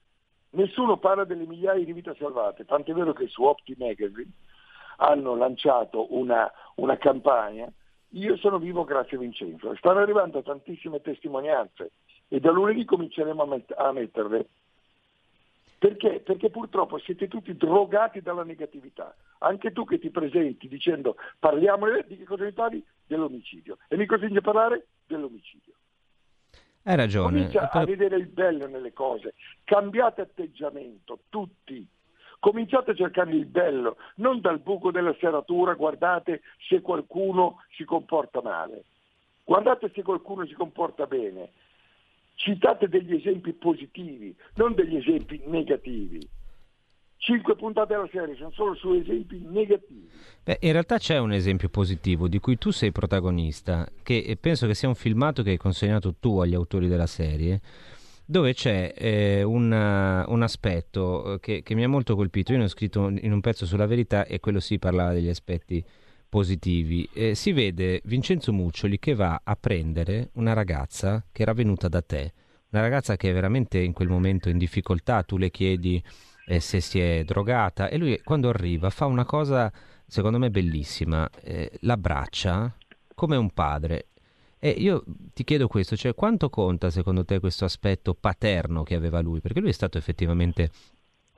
Nessuno 0.51 0.97
parla 0.97 1.23
delle 1.23 1.47
migliaia 1.47 1.85
di 1.85 1.93
vite 1.93 2.17
salvate, 2.19 2.65
tant'è 2.65 2.93
vero 2.93 3.13
che 3.13 3.29
su 3.29 3.45
Opti 3.45 3.77
Magazine 3.79 4.29
hanno 4.97 5.37
lanciato 5.37 6.13
una, 6.17 6.51
una 6.75 6.99
campagna 6.99 7.73
io 8.13 8.37
sono 8.37 8.59
vivo 8.59 8.85
grazie 8.85 9.17
a 9.17 9.21
Vincenzo. 9.21 9.75
Stanno 9.77 10.01
arrivando 10.01 10.43
tantissime 10.43 11.01
testimonianze 11.01 11.93
e 12.29 12.41
da 12.41 12.51
lunedì 12.51 12.85
cominceremo 12.85 13.43
a, 13.43 13.47
met- 13.47 13.75
a 13.77 13.93
metterle. 13.93 14.47
Perché? 15.79 16.21
Perché 16.21 16.49
purtroppo 16.49 16.99
siete 16.99 17.27
tutti 17.27 17.57
drogati 17.57 18.21
dalla 18.21 18.45
negatività. 18.45 19.15
Anche 19.39 19.73
tu 19.73 19.85
che 19.85 19.99
ti 19.99 20.11
presenti 20.11 20.69
dicendo 20.69 21.17
parliamo 21.39 21.87
di 22.07 22.19
che 22.19 22.25
cosa 22.25 22.45
mi 22.45 22.53
parli? 22.53 22.85
Dell'omicidio. 23.07 23.79
E 23.89 23.97
mi 23.97 24.07
costringi 24.07 24.39
a 24.39 24.43
parlare 24.43 24.87
dell'omicidio. 25.07 25.73
Hai 26.85 26.97
ragione. 26.97 27.33
Comincia 27.33 27.71
a 27.71 27.85
vedere 27.85 28.17
il 28.17 28.27
bello 28.27 28.67
nelle 28.67 28.93
cose. 28.93 29.35
Cambiate 29.65 30.21
atteggiamento, 30.21 31.21
tutti 31.29 31.87
cominciate 32.43 32.91
a 32.91 32.95
cercare 32.97 33.31
il 33.31 33.47
bello, 33.47 33.99
non 34.17 34.41
dal 34.41 34.59
buco 34.59 34.91
della 34.91 35.15
serratura 35.21 35.75
guardate 35.75 36.43
se 36.69 36.81
qualcuno 36.81 37.63
si 37.77 37.85
comporta 37.85 38.43
male, 38.43 38.83
guardate 39.45 39.93
se 39.95 40.03
qualcuno 40.03 40.45
si 40.47 40.55
comporta 40.55 41.07
bene, 41.07 41.51
citate 42.35 42.89
degli 42.89 43.15
esempi 43.15 43.53
positivi, 43.53 44.35
non 44.55 44.75
degli 44.75 44.97
esempi 44.97 45.41
negativi. 45.47 46.29
Cinque 47.17 47.55
puntate 47.55 47.95
alla 47.95 48.09
serie 48.11 48.35
sono 48.35 48.51
solo 48.51 48.75
su 48.75 48.93
esempi 48.93 49.39
negativi. 49.49 50.11
Beh, 50.43 50.59
in 50.63 50.73
realtà 50.73 50.99
c'è 50.99 51.19
un 51.19 51.31
esempio 51.31 51.69
positivo 51.69 52.27
di 52.27 52.41
cui 52.41 52.59
tu 52.59 52.73
sei 52.73 52.91
protagonista, 52.91 53.87
che 54.03 54.37
penso 54.41 54.67
che 54.67 54.75
sia 54.75 54.89
un 54.89 54.97
filmato 54.97 55.45
che 55.45 55.51
hai 55.51 55.59
consegnato 55.59 56.17
tu 56.19 56.41
agli 56.41 56.55
autori 56.55 56.89
della 56.89 57.07
serie, 57.07 57.61
dove 58.33 58.55
c'è 58.55 58.95
eh, 58.97 59.43
una, 59.43 60.25
un 60.27 60.43
aspetto 60.43 61.35
eh, 61.35 61.41
che, 61.41 61.63
che, 61.63 61.75
mi 61.75 61.85
ha 61.85 61.89
molto 61.89 62.17
colpito. 62.17 62.53
Io 62.53 62.59
ne 62.59 62.65
ho 62.65 62.69
scritto 62.69 63.09
in 63.09 63.31
un 63.31 63.41
pezzo 63.41 63.67
sulla 63.67 63.87
verità 63.87 64.25
e 64.25 64.41
quello 64.41 64.59
si 64.59 64.79
parlava 64.79 65.13
degli 65.13 65.29
aspetti 65.29 65.85
positivi. 66.29 67.07
Eh, 67.13 67.35
si 67.35 67.53
vede 67.53 68.01
Vincenzo 68.05 68.53
Muccioli 68.53 68.99
che 68.99 69.15
va 69.15 69.43
a 69.45 69.55
prendere 69.55 70.31
una 70.35 70.55
ragazza 70.55 71.23
che 71.31 71.43
era 71.43 71.53
venuta 71.53 71.89
da 71.89 72.01
te, 72.01 72.33
una 72.71 72.81
ragazza 72.81 73.17
che 73.17 73.29
è 73.29 73.33
veramente 73.35 73.79
in 73.79 73.93
quel 73.93 74.09
momento 74.09 74.49
in 74.49 74.57
difficoltà, 74.57 75.23
tu 75.25 75.37
le 75.37 75.51
chiedi 75.51 76.03
eh, 76.47 76.59
se 76.59 76.81
si 76.81 76.99
è 76.99 77.25
drogata 77.25 77.89
e 77.89 77.99
lui 77.99 78.19
quando 78.25 78.49
arriva 78.49 78.89
fa 78.89 79.05
una 79.05 79.27
cosa 79.27 79.71
secondo 80.07 80.39
me 80.39 80.51
bellissima, 80.51 81.29
eh, 81.43 81.71
l'abbraccia 81.81 82.75
come 83.15 83.37
un 83.37 83.51
padre 83.51 84.07
e 84.65 84.71
io 84.79 85.03
ti 85.35 85.43
chiedo 85.43 85.67
questo, 85.67 85.97
cioè 85.97 86.15
quanto 86.15 86.49
conta 86.49 86.89
secondo 86.89 87.25
te 87.25 87.41
questo 87.41 87.65
aspetto 87.65 88.15
paterno 88.15 88.85
che 88.85 88.95
aveva 88.95 89.19
lui? 89.19 89.41
Perché 89.41 89.59
lui 89.59 89.71
è 89.71 89.73
stato 89.73 89.99
effettivamente 89.99 90.71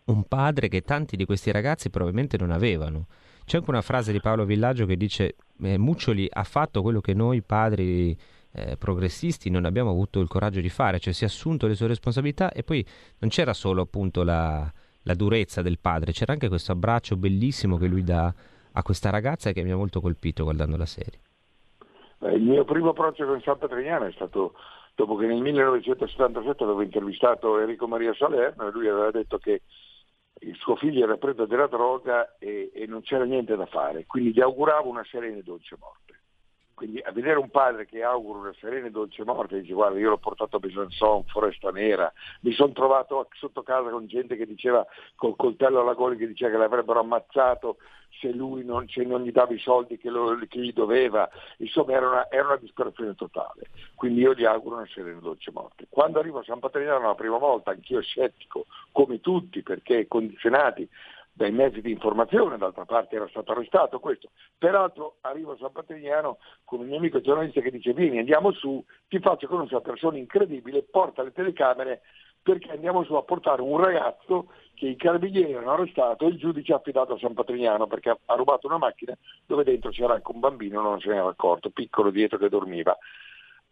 un 0.07 0.25
padre 0.25 0.69
che 0.69 0.83
tanti 0.83 1.17
di 1.17 1.25
questi 1.25 1.51
ragazzi 1.51 1.89
probabilmente 1.89 2.37
non 2.37 2.51
avevano. 2.51 3.07
C'è 3.47 3.57
anche 3.57 3.71
una 3.71 3.81
frase 3.81 4.13
di 4.13 4.21
Paolo 4.21 4.45
Villaggio 4.45 4.85
che 4.85 4.99
dice 4.99 5.37
eh, 5.63 5.79
Muccioli 5.79 6.29
ha 6.31 6.45
fatto 6.45 6.83
quello 6.83 7.01
che 7.01 7.15
noi 7.15 7.41
padri 7.41 8.15
eh, 8.53 8.77
progressisti 8.77 9.49
non 9.49 9.65
abbiamo 9.65 9.89
avuto 9.89 10.21
il 10.21 10.29
coraggio 10.29 10.61
di 10.61 10.69
fare, 10.69 11.01
cioè 11.01 11.15
si 11.15 11.25
è 11.25 11.27
assunto 11.27 11.67
le 11.67 11.77
sue 11.77 11.87
responsabilità 11.87 12.53
e 12.53 12.63
poi 12.63 12.85
non 13.21 13.31
c'era 13.31 13.55
solo 13.55 13.81
appunto 13.81 14.23
la, 14.23 14.71
la 15.01 15.15
durezza 15.15 15.63
del 15.63 15.79
padre, 15.79 16.13
c'era 16.13 16.35
anche 16.35 16.49
questo 16.49 16.73
abbraccio 16.73 17.17
bellissimo 17.17 17.79
che 17.79 17.87
lui 17.87 18.05
dà 18.05 18.35
a 18.73 18.83
questa 18.83 19.09
ragazza 19.09 19.53
che 19.53 19.63
mi 19.63 19.71
ha 19.71 19.77
molto 19.77 20.03
colpito 20.03 20.45
guardando 20.45 20.77
la 20.77 20.85
serie. 20.85 21.21
Il 22.33 22.43
mio 22.43 22.65
primo 22.65 22.91
approccio 22.91 23.27
con 23.27 23.41
Santa 23.43 23.69
Trignana 23.69 24.07
è 24.07 24.13
stato 24.13 24.55
dopo 24.95 25.17
che 25.17 25.27
nel 25.27 25.41
1977 25.41 26.63
avevo 26.63 26.83
intervistato 26.83 27.59
Enrico 27.59 27.87
Maria 27.87 28.15
Salerno 28.15 28.67
e 28.67 28.71
lui 28.71 28.89
aveva 28.89 29.11
detto 29.11 29.39
che 29.39 29.63
il 30.41 30.57
suo 30.57 30.77
figlio 30.77 31.05
era 31.05 31.17
preso 31.17 31.47
della 31.47 31.67
droga 31.67 32.37
e, 32.39 32.71
e 32.75 32.87
non 32.87 33.03
c'era 33.03 33.25
niente 33.25 33.57
da 33.57 33.67
fare, 33.67 34.05
quindi 34.07 34.33
gli 34.33 34.41
auguravo 34.41 34.89
una 34.89 35.05
serena 35.05 35.39
e 35.39 35.43
dolce 35.43 35.77
morte. 35.79 36.04
Quindi 36.75 37.01
a 37.01 37.13
vedere 37.13 37.39
un 37.39 37.51
padre 37.51 37.87
che 37.87 38.03
augura 38.03 38.41
una 38.41 38.55
serena 38.59 38.89
e 38.89 38.91
dolce 38.91 39.25
morte, 39.25 39.61
dice 39.61 39.73
guarda 39.73 39.99
io 39.99 40.11
l'ho 40.11 40.19
portato 40.19 40.57
a 40.57 40.59
Besançon, 40.59 41.25
Foresta 41.25 41.71
Nera, 41.71 42.13
mi 42.41 42.53
sono 42.53 42.73
trovato 42.73 43.29
sotto 43.33 43.63
casa 43.63 43.91
con 43.91 44.07
gente 44.07 44.37
che 44.37 44.45
diceva 44.45 44.85
col 45.15 45.37
coltello 45.37 45.81
alla 45.81 45.95
gola 45.95 46.17
che 46.17 46.27
diceva 46.27 46.51
che 46.51 46.59
l'avrebbero 46.59 47.01
ammazzato 47.01 47.77
se 48.21 48.31
lui 48.31 48.65
non, 48.65 48.89
se 48.89 49.03
non 49.05 49.23
gli 49.23 49.33
dava 49.33 49.53
i 49.53 49.59
soldi 49.59 49.99
che, 49.99 50.09
lo, 50.09 50.37
che 50.49 50.61
gli 50.61 50.73
doveva, 50.73 51.29
insomma 51.59 51.93
era 51.93 52.09
una, 52.09 52.31
era 52.31 52.47
una, 52.47 52.57
disperazione 52.57 53.15
totale. 53.15 53.71
Quindi 53.95 54.21
io 54.21 54.35
gli 54.35 54.45
auguro 54.45 54.77
una 54.77 54.87
serena 54.87 55.19
e 55.19 55.21
dolce 55.21 55.51
morte. 55.53 55.87
Quando 55.89 56.19
arrivo 56.19 56.39
a 56.39 56.45
San 56.45 56.61
Patrignano 56.61 57.07
la 57.07 57.15
prima 57.15 57.39
volta, 57.39 57.71
anch'io 57.71 58.01
scettico, 58.01 58.67
come 58.93 59.21
tutti, 59.21 59.63
perché 59.63 60.07
condizionati 60.07 60.89
dai 61.37 61.51
mezzi 61.51 61.81
di 61.81 61.91
informazione, 61.91 62.57
d'altra 62.57 62.85
parte 62.85 63.17
era 63.17 63.29
stato 63.29 63.53
arrestato 63.53 63.99
questo. 63.99 64.31
Peraltro 64.57 65.17
arrivo 65.23 65.53
a 65.53 65.57
San 65.59 65.73
Patrignano 65.73 66.39
con 66.65 66.79
un 66.79 66.87
mio 66.87 66.97
amico 66.97 67.21
giornalista 67.21 67.61
che 67.61 67.73
dice 67.73 67.93
vieni 67.93 68.19
andiamo 68.19 68.53
su, 68.53 68.83
ti 69.09 69.19
faccio 69.19 69.49
conoscere 69.49 69.81
una 69.83 69.91
persona 69.91 70.17
incredibile, 70.17 70.85
porta 70.85 71.25
le 71.25 71.33
telecamere 71.33 72.03
perché 72.41 72.71
andiamo 72.71 73.03
su 73.05 73.15
a 73.15 73.23
portare 73.23 73.63
un 73.63 73.79
ragazzo 73.79 74.51
che 74.75 74.87
i 74.87 74.97
carabinieri 74.97 75.55
hanno 75.55 75.73
arrestato 75.73 76.25
e 76.25 76.29
il 76.29 76.37
giudice 76.37 76.73
ha 76.73 76.77
affidato 76.77 77.15
a 77.15 77.19
San 77.19 77.35
Patrignano 77.35 77.87
perché 77.87 78.11
ha 78.11 78.35
rubato 78.35 78.67
una 78.67 78.79
macchina 78.79 79.17
dove 79.45 79.65
dentro 79.65 79.91
c'era 79.91 80.15
anche 80.15 80.31
un 80.31 80.41
bambino, 80.41 80.81
non 80.81 81.01
se 81.01 81.09
ne 81.09 81.17
era 81.17 81.29
accorto, 81.29 81.71
piccolo 81.71 82.11
dietro 82.11 82.39
che 82.39 82.49
dormiva. 82.49 82.97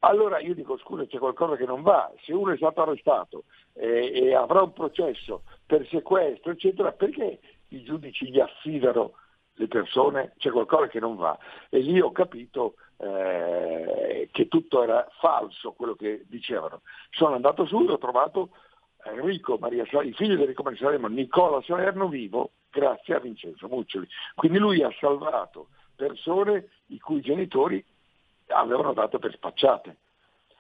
Allora 0.05 0.41
io 0.41 0.55
dico 0.55 0.77
scusa 0.79 1.07
c'è 1.07 1.19
qualcosa 1.19 1.55
che 1.55 1.65
non 1.65 1.83
va, 1.83 2.11
se 2.25 2.33
uno 2.33 2.53
è 2.53 2.57
stato 2.57 2.83
arrestato 2.83 3.45
eh, 3.75 4.11
e 4.13 4.35
avrà 4.35 4.63
un 4.63 4.73
processo 4.73 5.43
per 5.65 5.87
sequestro 5.89 6.51
eccetera, 6.51 6.91
perché 6.91 7.39
i 7.77 7.83
giudici 7.83 8.31
gli 8.31 8.41
affidano 8.41 9.13
le 9.55 9.69
persone, 9.69 10.33
c'è 10.39 10.51
qualcosa 10.51 10.89
che 10.89 11.01
non 11.01 11.17
va. 11.17 11.39
E 11.69 11.79
lì 11.79 12.01
ho 12.01 12.13
capito 12.13 12.75
eh, 12.99 14.29
che 14.31 14.49
tutto 14.49 14.83
era 14.83 15.07
falso 15.19 15.73
quello 15.73 15.95
che 15.95 16.25
dicevano. 16.27 16.83
Sono 17.11 17.35
andato 17.35 17.67
su 17.67 17.85
e 17.87 17.93
ho 17.93 17.99
trovato 17.99 18.51
Enrico 19.05 19.57
Maria 19.59 19.83
il 19.83 20.15
figlio 20.15 20.37
di 20.37 20.43
Enrico 20.43 20.63
Maria 20.63 20.79
Salerno, 20.79 21.09
Nicola 21.09 21.61
Salerno 21.63 22.09
vivo, 22.09 22.53
grazie 22.71 23.15
a 23.15 23.21
Vincenzo 23.21 23.69
Muccioli. 23.69 24.09
Quindi 24.35 24.59
lui 24.59 24.83
ha 24.83 24.93
salvato 24.99 25.69
persone 25.97 26.69
i 26.87 26.99
cui 26.99 27.21
genitori 27.21 27.85
avevano 28.49 28.93
dato 28.93 29.19
per 29.19 29.33
spacciate 29.33 29.97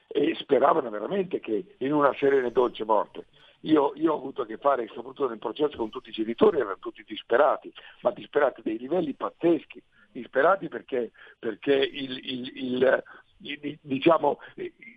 e 0.08 0.34
speravano 0.36 0.90
veramente 0.90 1.40
che 1.40 1.76
in 1.78 1.92
una 1.92 2.12
serena 2.18 2.48
e 2.48 2.52
dolce 2.52 2.84
morte. 2.84 3.26
Io, 3.62 3.92
io, 3.94 4.12
ho 4.12 4.16
avuto 4.16 4.42
a 4.42 4.46
che 4.46 4.56
fare, 4.56 4.86
soprattutto 4.88 5.28
nel 5.28 5.38
processo, 5.38 5.76
con 5.76 5.90
tutti 5.90 6.08
i 6.08 6.12
genitori, 6.12 6.58
erano 6.58 6.78
tutti 6.80 7.04
disperati, 7.06 7.72
ma 8.00 8.10
disperati 8.10 8.60
dei 8.62 8.78
livelli 8.78 9.12
pazzeschi, 9.12 9.80
disperati 10.10 10.68
perché, 10.68 11.12
perché 11.38 11.74
il, 11.74 12.18
il, 12.22 12.52
il, 12.56 13.78
diciamo, 13.80 14.38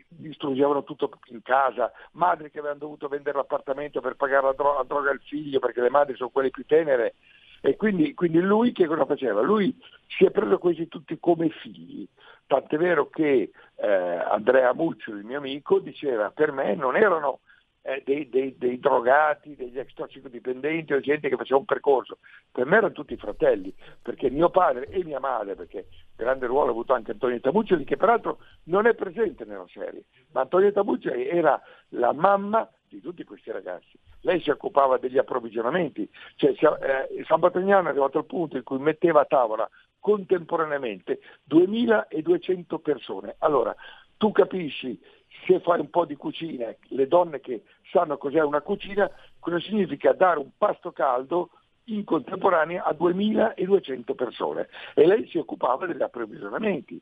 distruggevano 0.08 0.84
tutto 0.84 1.12
in 1.28 1.42
casa, 1.44 1.92
madri 2.14 2.50
che 2.50 2.60
avevano 2.60 2.80
dovuto 2.80 3.08
vendere 3.08 3.38
l'appartamento 3.38 4.02
per 4.02 4.16
pagare 4.16 4.46
la, 4.46 4.54
dro- 4.54 4.78
la 4.78 4.84
droga 4.84 5.12
al 5.12 5.22
figlio 5.22 5.60
perché 5.60 5.82
le 5.82 5.90
madri 5.90 6.16
sono 6.16 6.30
quelle 6.30 6.50
più 6.50 6.66
tenere. 6.66 7.16
E 7.62 7.76
quindi, 7.76 8.14
quindi, 8.14 8.40
lui 8.40 8.72
che 8.72 8.86
cosa 8.86 9.06
faceva? 9.06 9.42
Lui 9.42 9.76
si 10.08 10.26
è 10.26 10.32
preso 10.32 10.60
questi 10.60 10.88
tutti 10.88 11.18
come 11.20 11.50
figli, 11.50 12.08
tant'è 12.46 12.78
vero 12.78 13.10
che 13.10 13.52
eh, 13.76 13.88
Andrea 13.88 14.74
Muccio, 14.74 15.12
il 15.12 15.24
mio 15.24 15.40
amico, 15.40 15.80
diceva 15.80 16.30
per 16.30 16.52
me 16.52 16.76
non 16.76 16.96
erano 16.96 17.40
eh, 17.86 18.02
dei, 18.04 18.28
dei, 18.30 18.56
dei, 18.58 18.80
drogati, 18.80 19.56
degli 19.56 19.78
ex 19.78 19.94
tossicodipendenti 19.94 20.94
o 20.94 21.00
gente 21.00 21.30
che 21.30 21.36
faceva 21.36 21.60
un 21.60 21.66
percorso. 21.66 22.18
Per 22.52 22.66
me 22.66 22.78
erano 22.78 22.94
tutti 22.94 23.16
fratelli, 23.16 23.72
perché 24.02 24.32
mio 24.32 24.50
padre 24.50 24.88
e 24.88 25.04
mia 25.04 25.20
madre, 25.20 25.54
perché 25.54 25.86
grande 26.16 26.48
ruolo 26.48 26.70
ha 26.70 26.72
avuto 26.72 26.94
anche 26.94 27.12
Antonio 27.12 27.40
Tabuccioli, 27.40 27.84
che 27.84 27.96
peraltro 27.96 28.40
non 28.64 28.88
è 28.88 28.96
presente 28.96 29.46
nella 29.46 29.68
serie, 29.72 30.06
ma 30.32 30.42
Antonio 30.42 30.72
Tabuccioli 30.72 31.28
era 31.28 31.62
la 31.90 32.12
mamma 32.12 32.68
di 32.90 33.00
tutti 33.02 33.24
questi 33.24 33.52
ragazzi. 33.52 34.00
Lei 34.22 34.42
si 34.42 34.50
occupava 34.50 34.98
degli 34.98 35.20
approvvigionamenti, 35.20 36.10
cioè, 36.38 36.52
eh, 36.52 37.24
San 37.26 37.40
Patrignano 37.40 37.88
è 37.88 37.92
arrivato 37.92 38.18
al 38.18 38.26
punto 38.26 38.58
in 38.58 38.64
cui 38.64 38.80
metteva 38.80 39.22
a 39.22 39.26
tavola 39.26 39.70
contemporaneamente 40.00 41.20
2200 41.44 42.80
persone. 42.80 43.36
Allora, 43.40 43.76
tu 44.18 44.32
capisci 44.32 45.00
se 45.46 45.60
fai 45.60 45.80
un 45.80 45.90
po' 45.90 46.06
di 46.06 46.16
cucina, 46.16 46.74
le 46.90 47.08
donne 47.08 47.40
che 47.40 47.64
sanno 47.92 48.18
cos'è 48.18 48.42
una 48.42 48.62
cucina, 48.62 49.10
cosa 49.40 49.60
significa 49.60 50.14
dare 50.14 50.40
un 50.40 50.50
pasto 50.58 50.92
caldo 50.92 51.50
in 51.86 52.04
contemporanea 52.04 52.84
a 52.84 52.94
2200 52.94 54.16
persone 54.16 54.68
e 54.94 55.06
lei 55.06 55.28
si 55.28 55.38
occupava 55.38 55.86
degli 55.86 56.02
approvvigionamenti. 56.02 57.00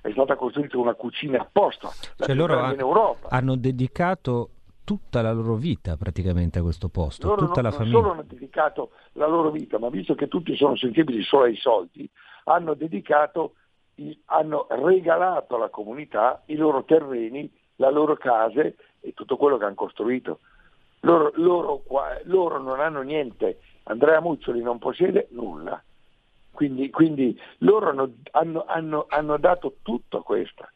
È 0.00 0.10
stata 0.10 0.34
costruita 0.34 0.78
una 0.78 0.94
cucina 0.94 1.42
apposta, 1.42 1.88
cioè 2.16 2.34
loro 2.34 2.58
ha, 2.58 2.72
in 2.72 2.80
Europa. 2.80 3.28
hanno 3.28 3.54
dedicato 3.54 4.50
tutta 4.82 5.22
la 5.22 5.32
loro 5.32 5.54
vita 5.54 5.96
praticamente 5.96 6.58
a 6.58 6.62
questo 6.62 6.88
posto, 6.88 7.28
loro 7.28 7.46
tutta 7.46 7.60
non, 7.60 7.70
la 7.70 7.76
famiglia. 7.76 7.92
Non 7.92 8.02
solo 8.02 8.12
hanno 8.14 8.26
dedicato 8.26 8.90
la 9.12 9.26
loro 9.28 9.50
vita, 9.50 9.78
ma 9.78 9.88
visto 9.90 10.16
che 10.16 10.26
tutti 10.26 10.56
sono 10.56 10.76
sensibili 10.76 11.22
solo 11.22 11.44
ai 11.44 11.54
soldi, 11.54 12.10
hanno 12.44 12.74
dedicato, 12.74 13.54
hanno 14.24 14.66
regalato 14.70 15.54
alla 15.54 15.68
comunità 15.68 16.42
i 16.46 16.56
loro 16.56 16.82
terreni 16.82 17.48
le 17.86 17.92
loro 17.92 18.16
case 18.16 18.76
e 19.00 19.12
tutto 19.14 19.36
quello 19.36 19.58
che 19.58 19.64
hanno 19.64 19.74
costruito. 19.74 20.40
Loro, 21.00 21.32
loro, 21.34 21.82
loro 22.24 22.58
non 22.60 22.80
hanno 22.80 23.02
niente, 23.02 23.58
Andrea 23.84 24.20
Muccioli 24.20 24.62
non 24.62 24.78
possiede 24.78 25.26
nulla, 25.30 25.82
quindi, 26.52 26.90
quindi 26.90 27.38
loro 27.58 27.88
hanno, 27.88 28.12
hanno, 28.30 28.64
hanno, 28.66 29.06
hanno, 29.08 29.36
dato 29.38 29.76
tutto 29.82 30.18
a 30.18 30.22
questa. 30.22 30.70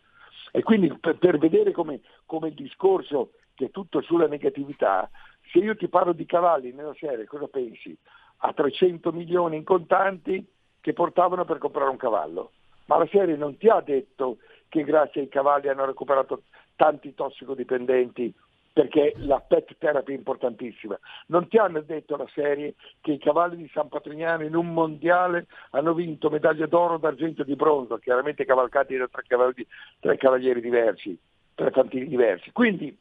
E 0.51 0.62
quindi 0.62 0.92
per, 0.99 1.19
per 1.19 1.38
vedere 1.38 1.71
come, 1.71 2.01
come 2.25 2.49
il 2.49 2.55
discorso 2.55 3.33
che 3.55 3.66
è 3.66 3.71
tutto 3.71 4.01
sulla 4.01 4.27
negatività, 4.27 5.09
se 5.53 5.59
io 5.59 5.77
ti 5.77 5.87
parlo 5.87 6.12
di 6.12 6.27
cavalli 6.27 6.73
nella 6.73 6.95
serie, 6.99 7.27
cosa 7.27 7.47
pensi? 7.47 7.97
A 8.38 8.53
300 8.53 9.12
milioni 9.12 9.57
in 9.57 9.64
contanti 9.64 10.45
che 10.81 10.92
portavano 10.92 11.45
per 11.45 11.59
comprare 11.59 11.90
un 11.90 11.97
cavallo. 11.97 12.51
Ma 12.87 12.99
la 12.99 13.07
serie 13.07 13.37
non 13.37 13.57
ti 13.57 13.69
ha 13.69 13.81
detto 13.81 14.38
che 14.68 14.85
grazie 14.85 15.22
ai 15.22 15.29
cavalli 15.29 15.68
hanno 15.68 15.85
recuperato 15.85 16.42
tanti 16.76 17.14
tossicodipendenti 17.14 18.35
perché 18.76 19.14
la 19.20 19.40
pet 19.40 19.74
therapy 19.79 20.12
è 20.12 20.16
importantissima. 20.16 20.98
Non 21.29 21.48
ti 21.48 21.57
hanno 21.57 21.81
detto 21.81 22.14
la 22.14 22.29
serie 22.35 22.74
che 23.00 23.12
i 23.12 23.18
cavalli 23.18 23.57
di 23.57 23.70
San 23.72 23.88
Patrignano 23.88 24.44
in 24.44 24.55
un 24.55 24.70
mondiale 24.74 25.46
hanno 25.70 25.94
vinto 25.94 26.29
medaglia 26.29 26.66
d'oro, 26.66 26.98
d'argento 26.98 27.40
e 27.40 27.46
di 27.46 27.57
bronzo, 27.57 27.96
chiaramente 27.96 28.44
cavalcati 28.44 28.94
da 28.94 29.09
tre, 29.09 29.22
cavalli, 29.26 29.66
tre 29.98 30.18
cavalieri 30.18 30.61
diversi, 30.61 31.18
tre 31.55 31.70
fantini 31.70 32.07
diversi. 32.07 32.52
Quindi 32.52 32.94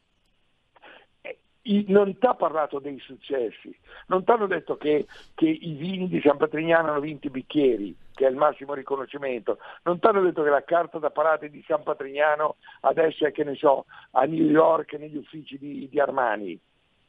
non 1.88 2.16
ti 2.16 2.26
ha 2.26 2.34
parlato 2.34 2.78
dei 2.78 2.98
successi, 2.98 3.76
non 4.06 4.24
ti 4.24 4.30
hanno 4.30 4.46
detto 4.46 4.78
che, 4.78 5.04
che, 5.34 5.46
i 5.46 5.74
vini 5.74 6.08
di 6.08 6.22
San 6.22 6.38
Patrignano 6.38 6.92
hanno 6.92 7.00
vinto 7.00 7.26
i 7.26 7.30
bicchieri, 7.30 7.94
che 8.16 8.26
è 8.26 8.30
il 8.30 8.36
massimo 8.36 8.72
riconoscimento, 8.72 9.58
non 9.82 10.00
ti 10.00 10.06
hanno 10.06 10.22
detto 10.22 10.42
che 10.42 10.48
la 10.48 10.64
carta 10.64 10.98
da 10.98 11.10
parate 11.10 11.50
di 11.50 11.62
San 11.68 11.82
Patrignano 11.82 12.56
adesso 12.80 13.26
è, 13.26 13.30
che 13.30 13.44
ne 13.44 13.54
so, 13.54 13.84
a 14.12 14.24
New 14.24 14.46
York 14.46 14.94
negli 14.94 15.18
uffici 15.18 15.58
di, 15.58 15.86
di 15.88 16.00
Armani, 16.00 16.58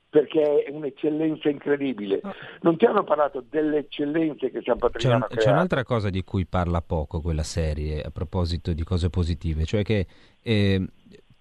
perché 0.10 0.63
è 0.63 0.70
un'eccellenza 0.70 1.48
incredibile. 1.50 2.20
Non 2.62 2.76
ti 2.76 2.86
hanno 2.86 3.06
parlato 3.06 3.41
delle 3.50 3.78
eccellenze 3.80 4.52
che 4.52 4.62
San 4.62 4.78
Patrignano 4.78 5.28
c'è, 5.28 5.34
un, 5.34 5.39
c'è 5.39 5.52
un'altra 5.52 5.84
cosa 5.86 6.10
di 6.10 6.24
cui 6.26 6.46
parla 6.46 6.82
poco 6.82 7.22
quella 7.22 7.43
serie 7.43 8.02
a 8.02 8.12
proposito 8.12 8.74
di 8.74 8.84
cose 8.84 9.10
positive, 9.10 9.63
cioè 9.63 9.84
che 9.84 10.06
eh, 10.43 10.86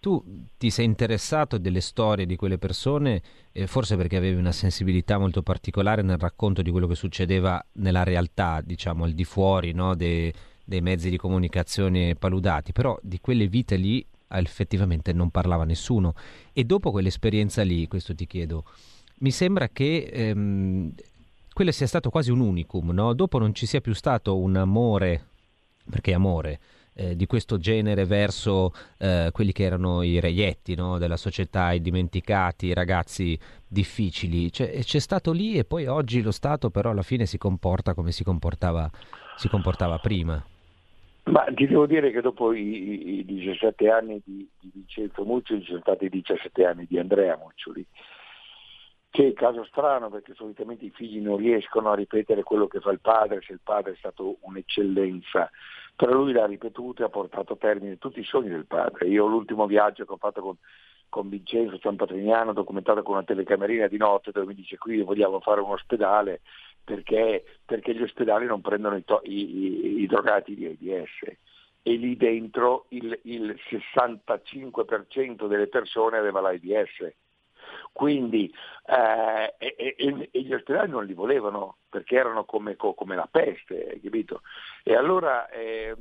tu 0.06 0.22
ti 0.56 0.70
sei 0.70 0.84
interessato 0.84 1.58
delle 1.58 1.80
storie 1.80 2.26
di 2.26 2.36
quelle 2.36 2.58
persone, 2.58 3.20
eh, 3.50 3.66
forse 3.66 3.96
perché 3.96 4.16
avevi 4.16 4.38
una 4.38 4.52
sensibilità 4.52 5.18
molto 5.18 5.42
particolare 5.42 6.02
nel 6.02 6.16
racconto 6.16 6.62
di 6.62 6.70
quello 6.70 6.86
che 6.86 6.94
succedeva 6.94 7.60
nella 7.72 8.04
realtà, 8.04 8.60
diciamo, 8.64 9.02
al 9.02 9.14
di 9.14 9.24
fuori 9.24 9.72
no, 9.72 9.96
dei, 9.96 10.32
dei 10.64 10.80
mezzi 10.80 11.10
di 11.10 11.16
comunicazione 11.16 12.14
paludati, 12.14 12.70
però 12.70 12.96
di 13.02 13.18
quelle 13.20 13.48
vite 13.48 13.74
lì 13.74 14.06
ah, 14.28 14.38
effettivamente 14.38 15.12
non 15.12 15.30
parlava 15.30 15.64
nessuno. 15.64 16.14
E 16.52 16.62
dopo 16.62 16.92
quell'esperienza 16.92 17.64
lì, 17.64 17.88
questo 17.88 18.14
ti 18.14 18.28
chiedo, 18.28 18.62
mi 19.22 19.32
sembra 19.32 19.68
che 19.70 20.08
ehm, 20.08 20.92
quello 21.52 21.72
sia 21.72 21.88
stato 21.88 22.10
quasi 22.10 22.30
un 22.30 22.38
unicum, 22.38 22.92
no? 22.92 23.12
dopo 23.12 23.40
non 23.40 23.52
ci 23.54 23.66
sia 23.66 23.80
più 23.80 23.92
stato 23.92 24.38
un 24.38 24.54
amore, 24.54 25.26
perché 25.90 26.14
amore, 26.14 26.60
eh, 26.96 27.14
di 27.14 27.26
questo 27.26 27.58
genere 27.58 28.04
verso 28.06 28.72
eh, 28.98 29.28
quelli 29.32 29.52
che 29.52 29.64
erano 29.64 30.02
i 30.02 30.18
reietti 30.18 30.74
no? 30.74 30.98
della 30.98 31.16
società, 31.16 31.72
i 31.72 31.80
dimenticati, 31.80 32.66
i 32.66 32.74
ragazzi 32.74 33.38
difficili. 33.68 34.50
C'è, 34.50 34.78
c'è, 34.78 34.98
stato 34.98 35.32
lì 35.32 35.58
e 35.58 35.64
poi 35.64 35.86
oggi 35.86 36.22
lo 36.22 36.30
Stato 36.30 36.70
però 36.70 36.90
alla 36.90 37.02
fine 37.02 37.26
si 37.26 37.38
comporta 37.38 37.94
come 37.94 38.12
si 38.12 38.24
comportava, 38.24 38.90
si 39.36 39.48
comportava 39.48 39.98
prima. 39.98 40.42
Ma 41.24 41.44
ti 41.54 41.66
devo 41.66 41.86
dire 41.86 42.10
che 42.12 42.20
dopo 42.20 42.52
i, 42.52 43.18
i 43.18 43.24
17 43.24 43.90
anni 43.90 44.22
di, 44.24 44.48
di 44.58 44.70
Vincenzo 44.72 45.24
Muccioli 45.24 45.60
ci 45.60 45.68
sono 45.68 45.80
stati 45.80 46.04
i 46.06 46.10
17 46.10 46.64
anni 46.64 46.86
di 46.88 46.98
Andrea 46.98 47.36
Muccioli 47.36 47.84
che 49.16 49.28
è 49.28 49.32
caso 49.32 49.64
strano 49.64 50.10
perché 50.10 50.34
solitamente 50.34 50.84
i 50.84 50.90
figli 50.90 51.20
non 51.20 51.38
riescono 51.38 51.90
a 51.90 51.94
ripetere 51.94 52.42
quello 52.42 52.66
che 52.66 52.80
fa 52.80 52.90
il 52.90 53.00
padre 53.00 53.40
se 53.40 53.54
il 53.54 53.60
padre 53.62 53.92
è 53.92 53.96
stato 53.96 54.36
un'eccellenza, 54.40 55.50
però 55.96 56.12
lui 56.12 56.32
l'ha 56.32 56.46
ripetuto 56.46 57.02
e 57.02 57.06
ha 57.06 57.08
portato 57.08 57.54
a 57.54 57.56
termine 57.56 57.98
tutti 57.98 58.20
i 58.20 58.24
sogni 58.24 58.50
del 58.50 58.66
padre. 58.66 59.08
Io 59.08 59.26
l'ultimo 59.26 59.66
viaggio 59.66 60.04
che 60.04 60.12
ho 60.12 60.18
fatto 60.18 60.42
con, 60.42 60.56
con 61.08 61.28
Vincenzo 61.30 61.78
San 61.78 61.96
Patrignano, 61.96 62.52
documentato 62.52 63.02
con 63.02 63.14
una 63.14 63.24
telecamerina 63.24 63.86
di 63.86 63.96
notte 63.96 64.30
dove 64.30 64.46
mi 64.46 64.54
dice 64.54 64.76
qui 64.76 65.00
vogliamo 65.00 65.40
fare 65.40 65.62
un 65.62 65.70
ospedale 65.70 66.42
perché, 66.84 67.44
perché 67.64 67.94
gli 67.94 68.02
ospedali 68.02 68.46
non 68.46 68.60
prendono 68.60 68.96
i, 68.96 69.04
to- 69.04 69.22
i, 69.24 69.56
i, 69.56 70.02
i 70.02 70.06
drogati 70.06 70.54
di 70.54 70.66
AIDS 70.66 71.36
e 71.82 71.92
lì 71.94 72.16
dentro 72.16 72.86
il, 72.90 73.18
il 73.22 73.56
65% 73.70 75.46
delle 75.46 75.68
persone 75.68 76.18
aveva 76.18 76.40
l'AIDS 76.40 77.14
quindi 77.96 78.52
eh, 78.84 79.54
e, 79.56 79.94
e, 79.96 80.28
e, 80.30 80.42
gli 80.42 80.52
ospedali 80.52 80.90
non 80.90 81.06
li 81.06 81.14
volevano 81.14 81.78
perché 81.88 82.16
erano 82.16 82.44
come, 82.44 82.76
come 82.76 83.16
la 83.16 83.26
peste, 83.28 83.98
capito? 84.02 84.42
E 84.84 84.94
allora 84.94 85.48
eh, 85.48 85.96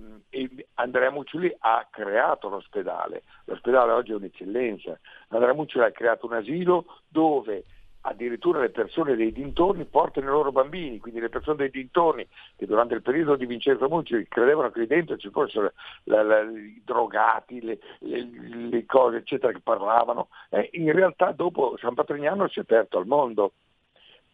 Andrea 0.73 1.09
Muccioli 1.09 1.55
ha 1.57 1.87
creato 1.89 2.49
l'ospedale, 2.49 3.23
l'ospedale 3.45 3.93
oggi 3.93 4.11
è 4.11 4.15
un'eccellenza, 4.15 4.99
Andrea 5.29 5.53
Muccioli 5.53 5.85
ha 5.85 5.91
creato 5.91 6.25
un 6.25 6.33
asilo 6.33 6.85
dove 7.07 7.63
addirittura 8.05 8.59
le 8.59 8.69
persone 8.69 9.15
dei 9.15 9.31
dintorni 9.31 9.85
portano 9.85 10.27
i 10.27 10.29
loro 10.29 10.51
bambini, 10.51 10.99
quindi 10.99 11.19
le 11.19 11.29
persone 11.29 11.57
dei 11.57 11.69
dintorni 11.69 12.27
che 12.55 12.65
durante 12.65 12.93
il 12.93 13.01
periodo 13.01 13.35
di 13.35 13.45
Vincenzo 13.45 13.87
Mucci 13.87 14.27
credevano 14.27 14.69
che 14.69 14.81
lì 14.81 14.87
dentro 14.87 15.17
ci 15.17 15.29
fossero 15.29 15.73
la, 16.03 16.21
la, 16.23 16.41
i 16.41 16.81
drogati, 16.83 17.61
le, 17.61 17.79
le, 17.99 18.27
le, 18.69 18.85
cose 18.85 19.17
eccetera 19.17 19.51
che 19.51 19.61
parlavano, 19.61 20.29
eh, 20.49 20.69
in 20.73 20.91
realtà 20.91 21.31
dopo 21.31 21.75
San 21.79 21.95
Patrignano 21.95 22.47
si 22.47 22.59
è 22.59 22.61
aperto 22.61 22.97
al 22.97 23.07
mondo 23.07 23.53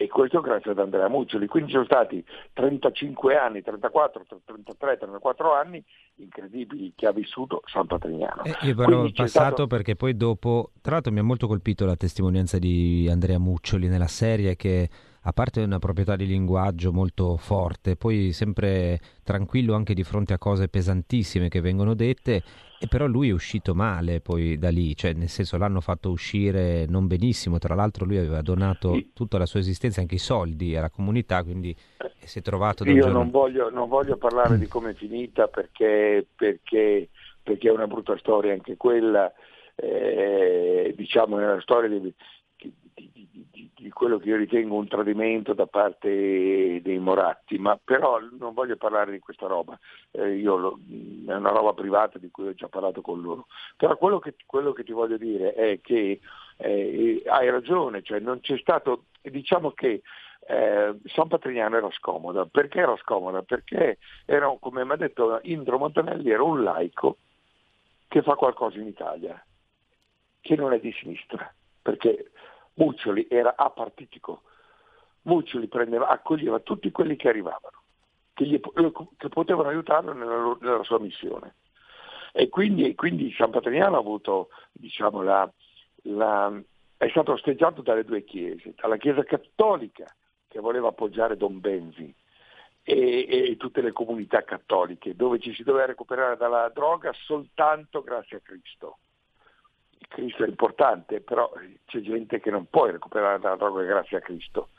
e 0.02 0.08
questo 0.08 0.42
grazie 0.42 0.72
ad 0.72 0.80
Andrea 0.80 1.08
Muccioli. 1.08 1.46
Quindi 1.46 1.72
sono 1.72 1.84
stati 1.84 2.24
35 2.54 3.38
anni, 3.38 3.62
34, 3.62 4.26
33, 4.46 4.98
34 4.98 5.54
anni 5.54 5.84
incredibili 6.16 6.94
che 6.96 7.06
ha 7.06 7.12
vissuto 7.12 7.62
San 7.66 7.86
Patrignano. 7.86 8.44
Eh, 8.44 8.56
io 8.62 8.76
però 8.76 9.04
ho 9.04 9.12
passato 9.12 9.28
stato... 9.28 9.68
perché 9.68 9.96
poi 9.96 10.16
dopo, 10.18 10.72
tra 10.82 10.94
l'altro 10.94 11.12
mi 11.12 11.20
ha 11.20 11.24
molto 11.24 11.48
colpito 11.48 11.86
la 11.86 11.96
testimonianza 11.96 12.58
di 12.58 13.08
Andrea 13.12 13.38
Muccioli 13.38 13.88
nella 13.88 14.08
serie 14.08 14.56
che 14.56 14.90
a 15.24 15.34
parte 15.34 15.62
una 15.62 15.78
proprietà 15.78 16.16
di 16.16 16.26
linguaggio 16.26 16.92
molto 16.92 17.38
forte, 17.38 17.96
poi 17.96 18.32
sempre 18.32 19.00
tranquillo 19.24 19.76
anche 19.76 19.94
di 19.94 20.04
fronte 20.04 20.34
a 20.34 20.40
cose 20.40 20.68
pesantissime 20.68 21.48
che 21.48 21.62
vengono 21.62 21.94
dette, 21.94 22.42
e 22.80 22.88
però 22.88 23.06
lui 23.06 23.30
è 23.30 23.32
uscito 23.32 23.76
male 23.76 24.22
poi 24.22 24.58
da 24.58 24.70
lì, 24.70 24.96
cioè 24.96 25.14
nel 25.14 25.30
senso 25.30 25.58
l'hanno 25.58 25.82
fatto 25.82 26.10
uscire 26.10 26.88
non 26.88 27.06
benissimo, 27.06 27.60
tra 27.60 27.76
l'altro 27.76 28.06
lui 28.06 28.18
aveva 28.18 28.42
donato 28.42 29.00
tutta 29.14 29.38
la 29.38 29.46
sua 29.46 29.60
esistenza, 29.60 30.02
anche 30.02 30.16
i 30.16 30.20
soldi 30.20 30.76
alla 30.76 30.90
comunità, 30.90 31.44
quindi 31.44 31.76
si 32.18 32.40
è 32.40 32.42
trovato... 32.42 32.84
Io 32.86 33.02
giorno... 33.02 33.20
non, 33.20 33.30
voglio, 33.30 33.70
non, 33.70 33.88
voglio, 33.88 34.18
parlare 34.18 34.58
di 34.58 34.68
come 34.68 34.92
è 34.92 34.94
finita 34.96 35.48
perché, 35.48 36.26
perché, 36.36 37.10
perché 37.44 37.68
è 37.68 37.72
una 37.72 37.86
brutta 37.86 38.18
storia 38.18 38.54
anche 38.54 38.76
quella, 38.76 39.32
eh, 39.76 40.96
diciamo 40.98 41.36
una 41.36 41.62
storia 41.62 41.90
di, 41.90 42.12
di 43.82 43.90
quello 43.90 44.18
che 44.20 44.30
io 44.30 44.38
ritengo 44.38 44.76
un 44.76 44.88
tradimento 44.88 45.54
da 45.54 45.66
parte 45.66 46.80
dei 46.82 47.00
Moratti, 47.00 47.58
ma 47.58 47.80
però 47.84 48.20
non 48.38 48.54
voglio 48.54 48.78
parlare 48.78 49.12
di 49.12 49.20
questa 49.20 49.48
roba, 49.48 49.78
eh, 50.12 50.42
lo, 50.42 50.80
è 51.28 51.34
una 51.34 51.50
roba 51.50 51.74
privata 51.74 52.20
di 52.20 52.30
cui 52.30 52.48
ho 52.48 52.54
già 52.54 52.68
parlato 52.68 53.02
con 53.02 53.22
loro. 53.22 53.48
Però 53.76 53.98
quello 53.98 54.20
che, 54.20 54.36
quello 54.46 54.72
che 54.72 54.84
ti 54.84 54.92
voglio 54.92 55.18
dire 55.18 55.54
è 55.54 55.82
che 55.82 56.20
eh, 56.58 57.24
hai 57.26 57.50
ragione, 57.50 58.04
cioè 58.04 58.20
non 58.20 58.40
c'è 58.40 58.58
stato, 58.58 59.06
diciamo 59.22 59.72
che 59.72 60.02
eh, 60.48 60.96
San 61.06 61.28
Patrignano 61.28 61.78
era 61.78 61.92
scomoda. 61.92 62.46
Perché 62.46 62.80
era 62.80 62.96
scomoda? 62.98 63.42
Perché 63.42 63.98
era, 64.26 64.56
come 64.60 64.86
mi 64.86 64.92
ha 64.92 64.96
detto 64.98 65.40
Indro 65.44 65.78
Montanelli, 65.78 66.30
era 66.30 66.44
un 66.44 66.64
laico 66.64 67.18
che 68.08 68.22
fa 68.22 68.36
qualcosa 68.36 68.78
in 68.78 68.88
Italia, 68.88 69.44
che 70.42 70.56
non 70.56 70.74
è 70.74 70.80
di 70.80 70.92
sinistra, 70.92 71.52
perché 71.82 72.32
Muccioli 72.76 73.28
era 73.30 73.56
apartitico, 73.56 74.44
Muccioli 75.24 75.68
prendeva, 75.68 76.08
accoglieva 76.08 76.60
tutti 76.60 76.92
quelli 76.92 77.16
che 77.16 77.30
arrivavano, 77.30 77.84
che, 78.34 78.46
gli, 78.46 78.60
che 79.18 79.30
potevano 79.30 79.70
aiutarlo 79.70 80.14
nella, 80.14 80.58
nella, 80.60 80.84
sua 80.84 81.00
missione. 81.00 81.56
E 82.34 82.50
quindi, 82.50 82.96
quindi 82.96 83.32
San 83.34 83.52
Patrignano 83.52 83.98
ha 83.98 84.00
avuto, 84.00 84.50
diciamo, 84.72 85.22
la, 85.22 85.52
la, 86.04 86.62
è 86.98 87.10
stato 87.10 87.34
osteggiato 87.34 87.82
dalle 87.82 88.06
due 88.06 88.24
chiese, 88.24 88.74
dalla 88.76 88.98
Chiesa 88.98 89.24
cattolica 89.24 90.06
che 90.48 90.60
voleva 90.60 90.90
appoggiare 90.90 91.38
Don 91.38 91.60
Benzi 91.60 92.14
e, 92.84 93.26
e, 93.28 93.58
tutte 93.58 93.82
le 93.82 93.92
comunità 93.92 94.44
cattoliche, 94.44 95.16
dove 95.16 95.40
ci 95.40 95.54
si 95.54 95.64
doveva 95.64 95.86
recuperare 95.86 96.38
dalla 96.38 96.70
droga 96.70 97.12
soltanto 97.14 98.02
grazie 98.02 98.38
a 98.38 98.42
Cristo. 98.42 98.98
Cristo 100.08 100.44
è 100.44 100.48
importante, 100.48 101.22
però 101.22 101.52
c'è 101.86 102.00
gente 102.00 102.40
che 102.40 102.52
non 102.52 102.68
può 102.70 102.86
recuperare 102.86 103.40
dalla 103.40 103.56
droga 103.56 103.84
grazie 103.84 104.18
a 104.18 104.22
Cristo. 104.22 104.70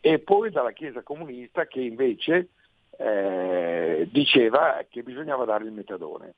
E 0.00 0.18
poi 0.18 0.50
dalla 0.50 0.72
Chiesa 0.72 1.02
comunista 1.02 1.66
che 1.66 1.80
invece 1.80 2.48
eh, 2.96 4.08
diceva 4.10 4.84
che 4.88 5.02
bisognava 5.02 5.44
dare 5.44 5.64
il 5.64 5.72
metadone 5.72 6.34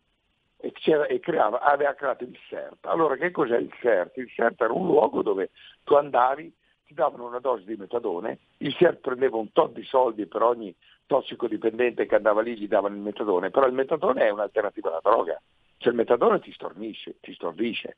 e, 0.60 0.72
e 1.08 1.20
creava, 1.20 1.60
aveva 1.60 1.94
creato 1.94 2.24
il 2.24 2.36
CERT. 2.48 2.86
Allora 2.86 3.16
che 3.16 3.30
cos'è 3.30 3.56
il 3.56 3.72
CERT? 3.80 4.16
Il 4.18 4.28
CERT 4.30 4.60
era 4.60 4.72
un 4.72 4.86
luogo 4.86 5.22
dove 5.22 5.50
tu 5.84 5.94
andavi, 5.94 6.52
ti 6.86 6.94
davano 6.94 7.26
una 7.26 7.38
dose 7.38 7.64
di 7.64 7.76
metadone, 7.76 8.38
il 8.58 8.74
CERT 8.74 9.00
prendeva 9.00 9.36
un 9.36 9.52
tot 9.52 9.72
di 9.72 9.84
soldi 9.84 10.26
per 10.26 10.42
ogni 10.42 10.74
tossicodipendente 11.06 12.06
che 12.06 12.14
andava 12.14 12.42
lì, 12.42 12.56
gli 12.56 12.68
davano 12.68 12.94
il 12.94 13.00
metadone, 13.00 13.50
però 13.50 13.66
il 13.66 13.72
metadone 13.72 14.26
è 14.26 14.30
un'alternativa 14.30 14.90
alla 14.90 15.00
droga, 15.02 15.40
cioè 15.78 15.92
il 15.92 15.98
metadone 15.98 16.40
ti 16.40 16.52
stornisce, 16.52 17.16
ti 17.20 17.32
stordisce. 17.34 17.96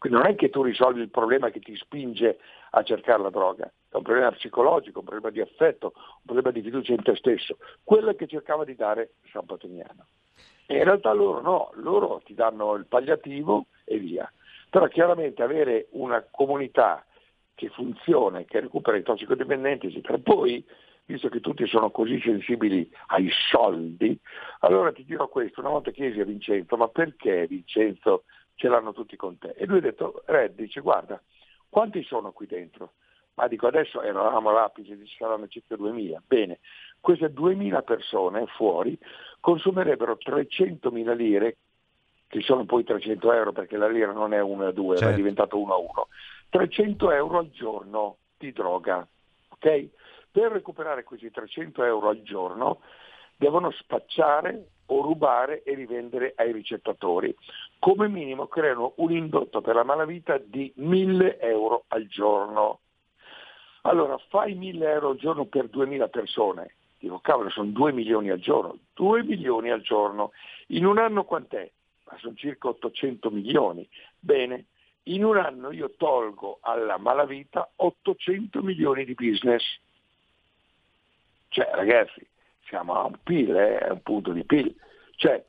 Quindi 0.00 0.18
non 0.18 0.28
è 0.28 0.34
che 0.34 0.48
tu 0.48 0.62
risolvi 0.62 1.02
il 1.02 1.10
problema 1.10 1.50
che 1.50 1.60
ti 1.60 1.76
spinge 1.76 2.38
a 2.70 2.82
cercare 2.82 3.20
la 3.20 3.28
droga, 3.28 3.66
è 3.66 3.96
un 3.96 4.02
problema 4.02 4.32
psicologico, 4.32 5.00
un 5.00 5.04
problema 5.04 5.28
di 5.28 5.42
affetto, 5.42 5.92
un 5.94 6.22
problema 6.24 6.50
di 6.52 6.62
fiducia 6.62 6.94
in 6.94 7.02
te 7.02 7.14
stesso, 7.16 7.58
quello 7.84 8.14
che 8.14 8.26
cercava 8.26 8.64
di 8.64 8.74
dare 8.74 9.16
San 9.30 9.44
Patrignano. 9.44 10.06
E 10.64 10.78
in 10.78 10.84
realtà 10.84 11.12
loro 11.12 11.42
no, 11.42 11.70
loro 11.74 12.22
ti 12.24 12.32
danno 12.32 12.76
il 12.76 12.86
palliativo 12.86 13.66
e 13.84 13.98
via. 13.98 14.32
Però 14.70 14.86
chiaramente 14.86 15.42
avere 15.42 15.88
una 15.90 16.24
comunità 16.30 17.04
che 17.54 17.68
funziona, 17.68 18.42
che 18.44 18.60
recupera 18.60 18.96
i 18.96 19.02
tossicodipendenti, 19.02 19.88
eccetera, 19.88 20.16
poi 20.16 20.64
visto 21.04 21.28
che 21.28 21.40
tutti 21.40 21.66
sono 21.66 21.90
così 21.90 22.18
sensibili 22.20 22.90
ai 23.08 23.28
soldi, 23.50 24.18
allora 24.60 24.92
ti 24.92 25.04
dirò 25.04 25.28
questo, 25.28 25.60
una 25.60 25.68
volta 25.68 25.90
chiesi 25.90 26.20
a 26.20 26.24
Vincenzo, 26.24 26.76
ma 26.76 26.88
perché 26.88 27.46
Vincenzo 27.46 28.24
ce 28.60 28.68
l'hanno 28.68 28.92
tutti 28.92 29.16
con 29.16 29.38
te. 29.38 29.54
E 29.56 29.64
lui 29.64 29.78
ha 29.78 29.80
detto, 29.80 30.22
Red 30.26 30.54
dice 30.54 30.80
guarda, 30.80 31.18
quanti 31.70 32.02
sono 32.02 32.30
qui 32.32 32.46
dentro? 32.46 32.92
Ma 33.34 33.48
dico 33.48 33.66
adesso 33.66 34.02
eravamo 34.02 34.50
all'apice, 34.50 34.98
ci 35.06 35.16
saranno 35.16 35.48
circa 35.48 35.76
2000. 35.76 36.22
Bene, 36.26 36.58
queste 37.00 37.32
2000 37.32 37.80
persone 37.80 38.44
fuori 38.48 38.98
consumerebbero 39.40 40.18
300.000 40.22 41.16
lire, 41.16 41.56
che 42.26 42.42
sono 42.42 42.66
poi 42.66 42.84
300 42.84 43.32
euro 43.32 43.52
perché 43.52 43.78
la 43.78 43.88
lira 43.88 44.12
non 44.12 44.34
è 44.34 44.42
1 44.42 44.66
a 44.66 44.72
2, 44.72 44.96
certo. 44.98 45.14
è 45.14 45.16
diventato 45.16 45.58
1 45.58 45.72
a 45.72 45.78
1, 45.78 46.08
300 46.50 47.12
euro 47.12 47.38
al 47.38 47.50
giorno 47.50 48.16
di 48.36 48.52
droga. 48.52 49.08
ok? 49.48 49.88
Per 50.30 50.52
recuperare 50.52 51.02
questi 51.02 51.30
300 51.30 51.82
euro 51.82 52.10
al 52.10 52.20
giorno 52.20 52.82
devono 53.36 53.70
spacciare 53.70 54.66
o 54.92 55.02
rubare 55.02 55.62
e 55.62 55.74
rivendere 55.74 56.32
ai 56.36 56.52
ricettatori. 56.52 57.34
Come 57.78 58.08
minimo 58.08 58.46
creano 58.46 58.92
un 58.96 59.12
indotto 59.12 59.60
per 59.60 59.74
la 59.74 59.84
malavita 59.84 60.38
di 60.38 60.72
1000 60.76 61.38
euro 61.40 61.84
al 61.88 62.06
giorno. 62.06 62.80
Allora 63.82 64.18
fai 64.28 64.54
1000 64.54 64.90
euro 64.90 65.10
al 65.10 65.16
giorno 65.16 65.44
per 65.46 65.68
2000 65.68 66.08
persone. 66.08 66.74
Dico, 66.98 67.18
cavolo, 67.20 67.48
sono 67.48 67.70
2 67.70 67.92
milioni 67.92 68.30
al 68.30 68.40
giorno. 68.40 68.76
2 68.94 69.22
milioni 69.22 69.70
al 69.70 69.80
giorno. 69.80 70.32
In 70.68 70.84
un 70.84 70.98
anno 70.98 71.24
quant'è? 71.24 71.70
Ma 72.04 72.18
sono 72.18 72.34
circa 72.34 72.68
800 72.68 73.30
milioni. 73.30 73.88
Bene, 74.18 74.66
in 75.04 75.24
un 75.24 75.38
anno 75.38 75.72
io 75.72 75.94
tolgo 75.96 76.58
alla 76.60 76.98
malavita 76.98 77.70
800 77.76 78.62
milioni 78.62 79.04
di 79.04 79.14
business. 79.14 79.64
Cioè, 81.48 81.70
ragazzi, 81.72 82.24
siamo 82.70 82.94
a 82.94 83.04
un 83.04 83.16
PIL, 83.22 83.54
eh, 83.54 83.90
un 83.90 84.00
punto 84.02 84.32
di 84.32 84.44
PIL. 84.44 84.74
Cioè, 85.16 85.44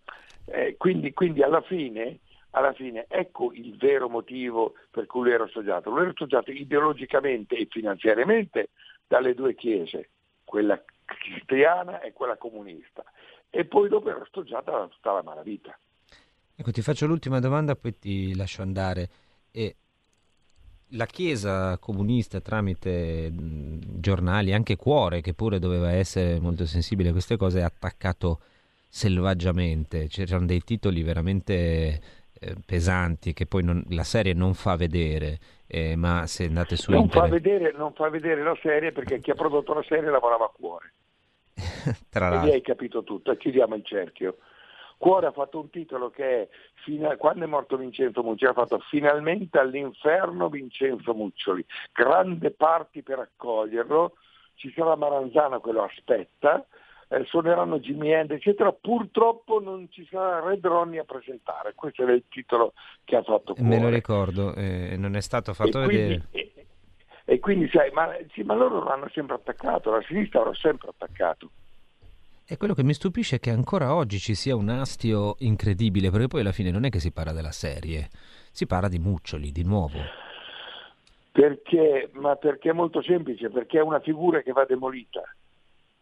Eh, 0.53 0.75
quindi, 0.75 1.13
quindi 1.13 1.43
alla, 1.43 1.61
fine, 1.61 2.19
alla 2.49 2.73
fine 2.73 3.05
ecco 3.07 3.53
il 3.53 3.77
vero 3.77 4.09
motivo 4.09 4.73
per 4.89 5.05
cui 5.05 5.21
lui 5.21 5.31
era 5.31 5.45
associato. 5.45 5.89
Lui 5.91 6.01
era 6.01 6.09
associato 6.09 6.51
ideologicamente 6.51 7.55
e 7.55 7.67
finanziariamente 7.69 8.69
dalle 9.07 9.33
due 9.33 9.53
chiese, 9.55 10.09
quella 10.43 10.83
cristiana 11.05 12.01
e 12.01 12.11
quella 12.11 12.35
comunista. 12.37 13.03
E 13.49 13.63
poi 13.65 13.87
dopo 13.87 14.09
era 14.09 14.19
associata 14.19 14.71
da 14.71 14.87
tutta 14.87 15.13
la 15.13 15.21
malavita. 15.21 15.77
Ecco, 16.55 16.71
ti 16.71 16.81
faccio 16.81 17.05
l'ultima 17.05 17.39
domanda, 17.39 17.75
poi 17.75 17.97
ti 17.97 18.35
lascio 18.35 18.61
andare. 18.63 19.09
E 19.51 19.75
la 20.91 21.05
Chiesa 21.05 21.77
comunista 21.77 22.41
tramite 22.41 23.31
giornali, 23.33 24.53
anche 24.53 24.75
Cuore, 24.75 25.21
che 25.21 25.33
pure 25.33 25.59
doveva 25.59 25.91
essere 25.91 26.39
molto 26.39 26.65
sensibile 26.65 27.09
a 27.09 27.11
queste 27.11 27.37
cose, 27.37 27.61
ha 27.61 27.65
attaccato 27.65 28.39
selvaggiamente. 28.87 30.07
C'erano 30.07 30.45
dei 30.45 30.61
titoli 30.61 31.01
veramente 31.03 31.99
eh, 32.33 32.55
pesanti 32.65 33.33
che 33.33 33.45
poi 33.45 33.63
non, 33.63 33.83
la 33.89 34.03
serie 34.03 34.33
non 34.33 34.53
fa 34.53 34.75
vedere, 34.75 35.37
eh, 35.67 35.95
ma 35.95 36.25
se 36.27 36.45
andate 36.45 36.75
su 36.75 36.91
non 36.91 37.01
internet... 37.03 37.29
Fa 37.29 37.33
vedere, 37.33 37.73
non 37.75 37.93
fa 37.93 38.09
vedere 38.09 38.43
la 38.43 38.57
serie 38.61 38.91
perché 38.91 39.19
chi 39.19 39.31
ha 39.31 39.35
prodotto 39.35 39.73
la 39.73 39.83
serie 39.87 40.09
lavorava 40.09 40.45
a 40.45 40.51
Cuore. 40.53 40.93
Tra 42.09 42.29
l'altro. 42.29 42.49
E 42.49 42.55
hai 42.55 42.61
capito 42.61 43.03
tutto, 43.03 43.35
chiudiamo 43.35 43.75
il 43.75 43.85
cerchio. 43.85 44.37
Cuore 45.01 45.25
ha 45.25 45.31
fatto 45.31 45.59
un 45.59 45.71
titolo 45.71 46.11
che 46.11 46.43
è 46.43 46.47
fino, 46.83 47.17
quando 47.17 47.43
è 47.43 47.47
morto 47.47 47.75
Vincenzo 47.75 48.21
Muccioli 48.21 48.51
ha 48.51 48.53
fatto 48.53 48.77
finalmente 48.87 49.57
all'inferno 49.57 50.47
Vincenzo 50.47 51.15
Muccioli, 51.15 51.65
grande 51.91 52.51
parti 52.51 53.01
per 53.01 53.17
accoglierlo, 53.17 54.13
ci 54.53 54.71
sarà 54.75 54.95
Maranzano 54.95 55.59
che 55.59 55.71
lo 55.71 55.85
aspetta, 55.85 56.63
eh, 57.07 57.23
suoneranno 57.25 57.79
Jimmy 57.79 58.11
Hendrix 58.11 58.41
eccetera, 58.41 58.71
purtroppo 58.73 59.59
non 59.59 59.87
ci 59.89 60.07
sarà 60.07 60.47
Red 60.47 60.63
Ronnie 60.63 60.99
a 60.99 61.03
presentare, 61.03 61.73
questo 61.73 62.05
è 62.05 62.11
il 62.11 62.25
titolo 62.29 62.73
che 63.03 63.15
ha 63.15 63.23
fatto 63.23 63.55
Cuore. 63.55 63.69
Me 63.69 63.81
lo 63.81 63.89
ricordo, 63.89 64.53
eh, 64.53 64.97
non 64.99 65.15
è 65.15 65.21
stato 65.21 65.55
fatto 65.55 65.81
e 65.81 65.87
vedere. 65.87 66.21
Quindi, 66.29 66.53
e, 66.53 66.67
e, 67.25 67.39
quindi 67.39 67.67
sai, 67.69 67.89
ma, 67.89 68.15
sì, 68.33 68.43
ma 68.43 68.53
loro 68.53 68.83
l'hanno 68.83 69.09
sempre 69.09 69.33
attaccato, 69.33 69.89
la 69.89 70.03
sinistra 70.03 70.43
l'ha 70.43 70.53
sempre 70.53 70.89
attaccato. 70.89 71.49
E 72.51 72.57
quello 72.57 72.73
che 72.73 72.83
mi 72.83 72.93
stupisce 72.93 73.37
è 73.37 73.39
che 73.39 73.49
ancora 73.49 73.95
oggi 73.95 74.19
ci 74.19 74.35
sia 74.35 74.57
un 74.57 74.67
astio 74.67 75.35
incredibile, 75.39 76.09
perché 76.09 76.27
poi 76.27 76.41
alla 76.41 76.51
fine 76.51 76.69
non 76.69 76.83
è 76.83 76.89
che 76.89 76.99
si 76.99 77.13
parla 77.13 77.31
della 77.31 77.53
serie, 77.53 78.09
si 78.51 78.67
parla 78.67 78.89
di 78.89 78.99
Muccioli, 78.99 79.53
di 79.53 79.63
nuovo. 79.63 79.99
Perché? 81.31 82.09
Ma 82.11 82.35
perché 82.35 82.71
è 82.71 82.73
molto 82.73 83.01
semplice, 83.01 83.49
perché 83.49 83.77
è 83.77 83.81
una 83.81 84.01
figura 84.01 84.41
che 84.41 84.51
va 84.51 84.65
demolita. 84.65 85.23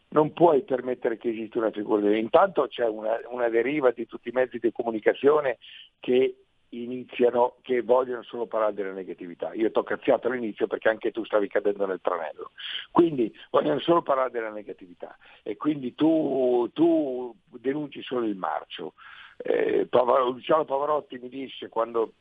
Non 0.08 0.32
puoi 0.32 0.62
permettere 0.62 1.18
che 1.18 1.28
esista 1.28 1.58
una 1.58 1.70
figura. 1.70 2.16
Intanto 2.16 2.66
c'è 2.66 2.88
una, 2.88 3.16
una 3.28 3.48
deriva 3.48 3.92
di 3.92 4.08
tutti 4.08 4.30
i 4.30 4.32
mezzi 4.34 4.58
di 4.58 4.72
comunicazione 4.72 5.58
che 6.00 6.34
iniziano, 6.70 7.56
che 7.62 7.82
vogliono 7.82 8.22
solo 8.22 8.46
parlare 8.46 8.74
della 8.74 8.92
negatività. 8.92 9.52
Io 9.54 9.70
ti 9.70 9.78
ho 9.78 9.82
cazziato 9.82 10.28
all'inizio 10.28 10.66
perché 10.66 10.88
anche 10.88 11.10
tu 11.10 11.24
stavi 11.24 11.48
cadendo 11.48 11.86
nel 11.86 12.00
tranello. 12.00 12.52
Quindi 12.90 13.34
vogliono 13.50 13.80
solo 13.80 14.02
parlare 14.02 14.30
della 14.30 14.50
negatività 14.50 15.16
e 15.42 15.56
quindi 15.56 15.94
tu, 15.94 16.68
tu 16.72 17.34
denunci 17.46 18.02
solo 18.02 18.26
il 18.26 18.36
marcio. 18.36 18.94
Eh, 19.36 19.88
Luciano 19.90 20.64
Pavarotti 20.64 21.18
mi 21.18 21.28
disse 21.28 21.68
quando 21.68 22.12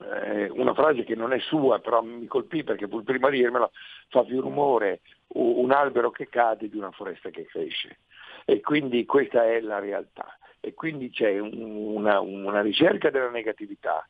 eh, 0.00 0.48
una 0.50 0.74
frase 0.74 1.04
che 1.04 1.14
non 1.14 1.32
è 1.32 1.38
sua, 1.38 1.78
però 1.78 2.02
mi 2.02 2.26
colpì 2.26 2.64
perché 2.64 2.88
fu 2.88 2.98
il 2.98 3.04
primo 3.04 3.26
a 3.26 3.30
dirmelo, 3.30 3.70
fa 4.08 4.24
più 4.24 4.40
rumore 4.40 5.00
un 5.34 5.70
albero 5.72 6.10
che 6.10 6.28
cade 6.28 6.68
di 6.68 6.76
una 6.76 6.90
foresta 6.90 7.30
che 7.30 7.44
cresce. 7.44 7.98
E 8.46 8.60
quindi 8.60 9.04
questa 9.04 9.44
è 9.44 9.60
la 9.60 9.78
realtà 9.78 10.38
e 10.64 10.72
quindi 10.72 11.10
c'è 11.10 11.38
una, 11.38 12.20
una 12.20 12.62
ricerca 12.62 13.10
della 13.10 13.28
negatività 13.28 14.08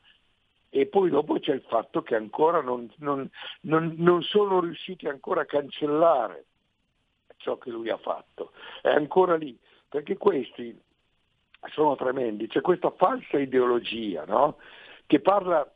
e 0.69 0.85
poi 0.87 1.09
dopo 1.09 1.37
c'è 1.37 1.53
il 1.53 1.65
fatto 1.67 2.01
che 2.01 2.15
ancora 2.15 2.61
non, 2.61 2.89
non, 2.97 3.29
non, 3.61 3.93
non, 3.97 4.21
sono 4.23 4.61
riusciti 4.61 5.07
ancora 5.07 5.41
a 5.41 5.45
cancellare 5.45 6.45
ciò 7.37 7.57
che 7.57 7.69
lui 7.69 7.89
ha 7.89 7.97
fatto. 7.97 8.51
È 8.81 8.89
ancora 8.89 9.35
lì, 9.35 9.57
perché 9.89 10.17
questi 10.17 10.77
sono 11.71 11.95
tremendi. 11.95 12.47
C'è 12.47 12.61
questa 12.61 12.91
falsa 12.91 13.37
ideologia 13.37 14.23
no? 14.25 14.57
che 15.05 15.19
parla 15.19 15.69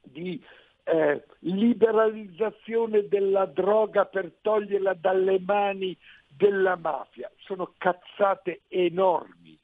di 0.00 0.42
eh, 0.84 1.24
liberalizzazione 1.40 3.08
della 3.08 3.46
droga 3.46 4.06
per 4.06 4.32
toglierla 4.40 4.94
dalle 4.94 5.40
mani 5.40 5.96
della 6.28 6.76
mafia. 6.76 7.30
Sono 7.38 7.74
cazzate 7.76 8.62
enormi 8.68 9.57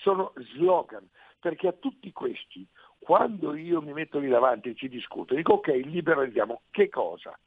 sono 0.00 0.32
slogan, 0.54 1.08
perché 1.38 1.68
a 1.68 1.72
tutti 1.72 2.12
questi, 2.12 2.66
quando 2.98 3.54
io 3.54 3.80
mi 3.80 3.92
metto 3.92 4.18
lì 4.18 4.28
davanti 4.28 4.70
e 4.70 4.74
ci 4.74 4.88
discuto, 4.88 5.34
dico 5.34 5.54
ok, 5.54 5.68
liberalizziamo, 5.68 6.62
che 6.70 6.88
cosa? 6.88 7.38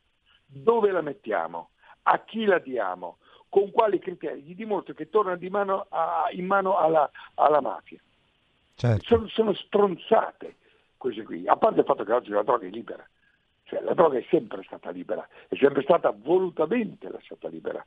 Dove 0.46 0.92
la 0.92 1.02
mettiamo? 1.02 1.70
A 2.04 2.20
chi 2.24 2.46
la 2.46 2.60
diamo? 2.60 3.18
Con 3.50 3.72
quali 3.72 4.00
criteri? 4.00 4.42
Gli 4.42 4.56
dimostro 4.56 4.94
che 4.94 5.10
torna 5.10 5.36
di 5.36 5.50
mano 5.50 5.86
a, 5.90 6.28
in 6.32 6.46
mano 6.46 6.78
alla, 6.78 7.10
alla 7.36 7.62
mafia. 7.62 8.00
Certo. 8.76 9.06
Sono, 9.06 9.28
sono 9.28 9.54
stronzate 9.54 10.56
queste 10.98 11.24
qui, 11.24 11.48
a 11.48 11.56
parte 11.56 11.82
il 11.82 11.86
fatto 11.86 12.04
che 12.04 12.14
oggi 12.14 12.30
la 12.32 12.44
droga 12.44 12.66
è 12.66 12.70
libera. 12.70 13.08
Cioè, 13.66 13.82
la 13.82 13.94
droga 13.94 14.18
è 14.18 14.26
sempre 14.30 14.64
stata 14.64 14.90
libera, 14.90 15.28
è 15.48 15.56
sempre 15.56 15.84
stata 15.84 16.12
volutamente 16.16 17.10
lasciata 17.10 17.48
libera. 17.48 17.86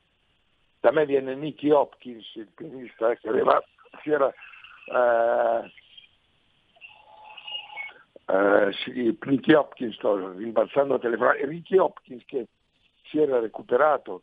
Da 0.81 0.91
me 0.91 1.05
viene 1.05 1.35
Nicky 1.35 1.71
Hopkins, 1.71 2.35
il 2.35 2.49
pianista 2.55 3.15
che 3.17 3.29
aveva, 3.29 3.63
si 4.03 4.11
era 4.11 4.33
eh, 4.87 5.73
eh, 8.29 8.73
sì, 8.73 9.17
Ricky 9.21 9.53
Hopkins, 9.53 9.95
sto 9.95 10.33
rimbalzando 10.33 10.99
telefonare, 10.99 11.47
Ricky 11.47 11.77
Hopkins 11.77 12.25
che 12.25 12.47
si 13.05 13.21
era 13.21 13.39
recuperato 13.39 14.23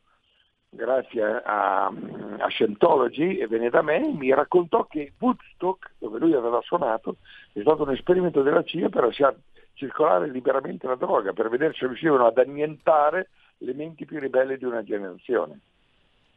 grazie 0.69 1.23
a, 1.23 1.85
a 1.85 2.47
Scientology 2.47 3.37
e 3.37 3.47
venne 3.47 3.69
da 3.69 3.81
me, 3.81 3.99
mi 3.99 4.33
raccontò 4.33 4.85
che 4.85 5.13
Woodstock, 5.19 5.93
dove 5.99 6.19
lui 6.19 6.33
aveva 6.33 6.59
suonato, 6.61 7.17
è 7.53 7.61
stato 7.61 7.83
un 7.83 7.91
esperimento 7.91 8.41
della 8.41 8.63
CIA 8.63 8.89
per 8.89 9.03
lasciare 9.03 9.37
circolare 9.73 10.29
liberamente 10.29 10.87
la 10.87 10.95
droga, 10.95 11.31
per 11.33 11.49
vedere 11.49 11.73
se 11.73 11.85
riuscivano 11.87 12.25
ad 12.25 12.37
annientare 12.37 13.29
le 13.57 13.73
menti 13.73 14.05
più 14.05 14.19
ribelli 14.19 14.57
di 14.57 14.65
una 14.65 14.83
generazione. 14.83 15.59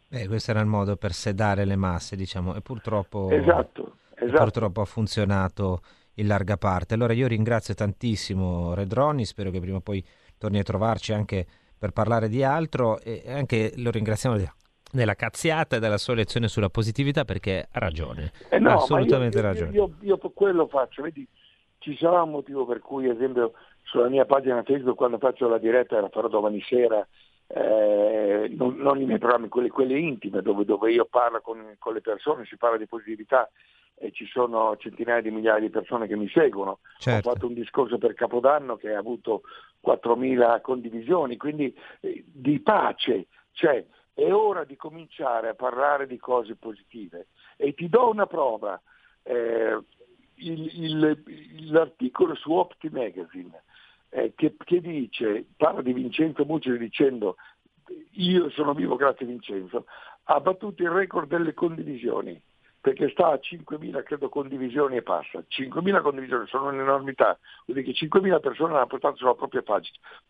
Beh, 0.09 0.29
questo 0.29 0.53
era 0.53 0.61
il 0.61 0.67
modo 0.67 0.97
per 0.97 1.13
sedare 1.13 1.65
le 1.65 1.77
masse, 1.77 2.15
diciamo, 2.15 2.55
e 2.55 2.61
purtroppo... 2.61 3.29
Esatto 3.31 3.97
esatto. 4.19 4.43
purtroppo 4.43 4.81
ha 4.81 4.85
funzionato 4.85 5.81
in 6.15 6.27
larga 6.27 6.57
parte. 6.57 6.95
Allora 6.95 7.13
io 7.13 7.27
ringrazio 7.27 7.75
tantissimo 7.75 8.75
Redroni, 8.75 9.25
spero 9.25 9.51
che 9.51 9.61
prima 9.61 9.77
o 9.77 9.81
poi 9.81 10.05
torni 10.39 10.59
a 10.59 10.63
trovarci 10.63 11.13
anche 11.13 11.47
per 11.79 11.91
parlare 11.91 12.29
di 12.29 12.43
altro 12.43 12.99
e 13.01 13.23
anche 13.27 13.73
lo 13.77 13.91
ringraziamo 13.91 14.37
della 14.91 15.15
cazziata 15.15 15.77
e 15.77 15.79
della 15.79 15.99
sua 15.99 16.15
lezione 16.15 16.49
sulla 16.49 16.71
positività 16.71 17.25
perché 17.25 17.69
ha 17.71 17.79
ragione, 17.79 18.33
eh 18.49 18.59
no, 18.59 18.71
ha 18.71 18.75
assolutamente 18.75 19.39
io, 19.39 19.43
ragione. 19.43 19.71
Io, 19.73 19.95
io, 20.01 20.19
io 20.21 20.31
quello 20.33 20.67
faccio, 20.69 21.03
vedi, 21.03 21.27
ci 21.79 21.97
sarà 21.97 22.23
un 22.23 22.31
motivo 22.31 22.65
per 22.65 22.81
cui, 22.81 23.09
ad 23.09 23.17
esempio, 23.17 23.53
sulla 23.83 24.09
mia 24.09 24.25
pagina 24.25 24.63
Facebook 24.63 24.97
quando 24.97 25.19
faccio 25.19 25.49
la 25.49 25.59
diretta, 25.59 26.01
la 26.01 26.09
farò 26.09 26.29
domani 26.29 26.63
sera, 26.63 27.07
eh, 27.49 28.53
non, 28.57 28.77
non, 28.77 29.01
i 29.01 29.05
miei 29.05 29.19
programmi, 29.19 29.49
quelle, 29.49 29.69
quelle 29.69 29.99
intime 29.99 30.43
dove, 30.43 30.65
dove, 30.65 30.93
io 30.93 31.05
parlo 31.05 31.41
con, 31.41 31.77
con 31.79 31.95
le 31.95 32.01
persone, 32.01 32.45
si 32.45 32.57
parla 32.57 32.77
di 32.77 32.87
positività, 32.87 33.49
e 33.99 34.13
ci 34.13 34.27
sono 34.27 34.77
centinaia 34.77 35.23
di 35.23 35.31
migliaia 35.31 35.61
di 35.61 35.71
persone 35.71 36.07
che 36.07 36.17
mi 36.17 36.29
seguono. 36.29 36.81
Certo. 36.99 37.29
Ho 37.29 37.33
fatto 37.33 37.47
un 37.47 37.55
discorso 37.55 37.99
per 37.99 38.15
Capodanno 38.15 38.77
che 38.77 38.95
ha 38.95 38.99
avuto 38.99 39.43
4.000 39.85 40.61
condivisioni, 40.61 41.37
quindi 41.37 41.75
eh, 42.01 42.25
di 42.27 42.61
pace, 42.61 43.27
cioè 43.53 43.85
è 44.13 44.33
ora 44.33 44.65
di 44.65 44.77
cominciare 44.77 45.49
a 45.49 45.55
parlare 45.55 46.07
di 46.07 46.19
cose 46.19 46.57
positive. 46.57 47.29
E 47.57 47.75
ti 47.75 47.89
do 47.89 48.11
una 48.11 48.27
prova, 48.27 48.81
eh, 49.23 49.79
il, 50.35 50.83
il, 50.83 51.71
l'articolo 51.71 52.35
su 52.35 52.53
Opti 52.53 52.89
Magazine 52.91 53.63
eh, 54.11 54.33
che, 54.35 54.55
che, 54.57 54.81
dice, 54.81 55.47
parla 55.57 55.83
di 55.83 55.93
Vincenzo 55.93 56.45
Mucci 56.45 56.77
dicendo 56.79 57.37
io 58.13 58.51
sono 58.51 58.75
vivo 58.75 58.97
grazie 58.97 59.25
a 59.25 59.29
Vincenzo, 59.29 59.87
ha 60.25 60.41
battuto 60.41 60.83
il 60.83 60.91
record 60.91 61.29
delle 61.29 61.55
condivisioni 61.55 62.41
perché 62.87 63.09
sta 63.09 63.33
a 63.33 63.41
5.000 63.43 64.05
credo 64.05 64.29
condivisioni 64.29 64.95
e 64.97 65.03
passa. 65.03 65.41
5.000 65.41 66.03
condivisioni 66.03 66.47
sono 66.47 66.69
un'enormità, 66.69 67.37
vuol 67.65 67.83
dire 67.83 67.83
che 67.83 68.07
5.000 68.07 68.39
persone 68.39 68.77
hanno 68.77 68.87
portato 68.87 69.17
sulla 69.17 69.35
propria 69.35 69.65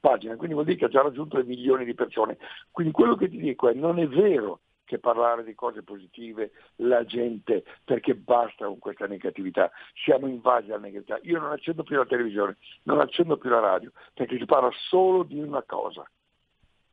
pagina, 0.01 0.37
quindi 0.37 0.55
vuol 0.55 0.65
dire 0.65 0.79
che 0.79 0.87
ha 0.87 0.89
già 0.89 1.03
raggiunto 1.03 1.37
le 1.37 1.45
milioni 1.45 1.85
di 1.85 1.93
persone. 1.93 2.39
Quindi 2.71 2.95
quello 2.95 3.15
che 3.15 3.29
ti 3.29 3.37
dico 3.37 3.69
è 3.69 3.75
non 3.75 3.99
è 3.99 4.09
vero 4.09 4.61
che 4.87 4.99
parlare 4.99 5.45
di 5.45 5.55
cose 5.55 5.83
positive 5.83 6.53
la 6.77 7.05
gente 7.05 7.63
perché 7.85 8.15
basta 8.15 8.65
con 8.65 8.79
questa 8.79 9.07
negatività, 9.07 9.71
siamo 9.93 10.27
invasi 10.27 10.69
dalla 10.69 10.81
negatività. 10.81 11.19
Io 11.29 11.39
non 11.39 11.53
accendo 11.53 11.83
più 11.83 11.99
la 11.99 12.07
televisione, 12.07 12.57
non 12.85 13.01
accendo 13.01 13.37
più 13.37 13.51
la 13.51 13.61
radio, 13.61 13.93
perché 14.15 14.39
si 14.39 14.47
parla 14.47 14.71
solo 14.89 15.25
di 15.25 15.39
una 15.39 15.63
cosa, 15.63 16.09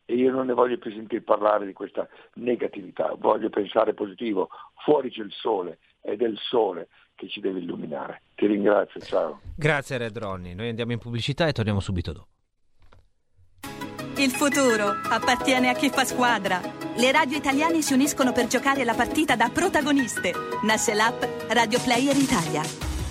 e 0.05 0.15
io 0.15 0.31
non 0.31 0.47
ne 0.47 0.53
voglio 0.53 0.77
più 0.77 0.91
sentire 0.91 1.21
parlare 1.21 1.65
di 1.65 1.73
questa 1.73 2.07
negatività, 2.35 3.15
voglio 3.17 3.49
pensare 3.49 3.93
positivo, 3.93 4.49
fuori 4.83 5.09
c'è 5.09 5.21
il 5.21 5.31
sole, 5.31 5.79
ed 6.01 6.21
è 6.21 6.27
il 6.27 6.37
sole 6.49 6.89
che 7.15 7.29
ci 7.29 7.39
deve 7.39 7.59
illuminare. 7.59 8.21
Ti 8.35 8.45
ringrazio, 8.47 8.99
ciao. 8.99 9.41
Grazie 9.55 9.97
Red 9.97 10.17
Ronnie, 10.17 10.53
noi 10.53 10.69
andiamo 10.69 10.91
in 10.91 10.99
pubblicità 10.99 11.47
e 11.47 11.53
torniamo 11.53 11.79
subito 11.79 12.11
dopo. 12.11 12.27
Il 14.17 14.29
futuro 14.29 14.89
appartiene 15.09 15.69
a 15.69 15.73
chi 15.73 15.89
fa 15.89 16.05
squadra. 16.05 16.61
Le 16.95 17.11
radio 17.11 17.35
italiane 17.35 17.81
si 17.81 17.93
uniscono 17.93 18.31
per 18.31 18.45
giocare 18.45 18.83
la 18.83 18.93
partita 18.93 19.35
da 19.35 19.49
protagoniste. 19.49 20.31
Nasce 20.63 20.93
l'app 20.93 21.23
Radio 21.49 21.79
Player 21.81 22.15
Italia. 22.15 22.92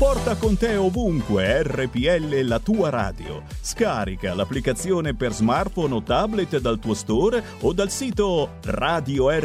Porta 0.00 0.34
con 0.38 0.56
te 0.56 0.76
ovunque 0.76 1.62
RPL 1.62 2.40
la 2.46 2.58
tua 2.58 2.88
radio. 2.88 3.42
Scarica 3.60 4.32
l'applicazione 4.32 5.14
per 5.14 5.34
smartphone 5.34 5.92
o 5.92 6.02
tablet 6.02 6.58
dal 6.58 6.78
tuo 6.78 6.94
store 6.94 7.44
o 7.60 7.74
dal 7.74 7.90
sito 7.90 8.52
radiorpl.it. 8.62 9.40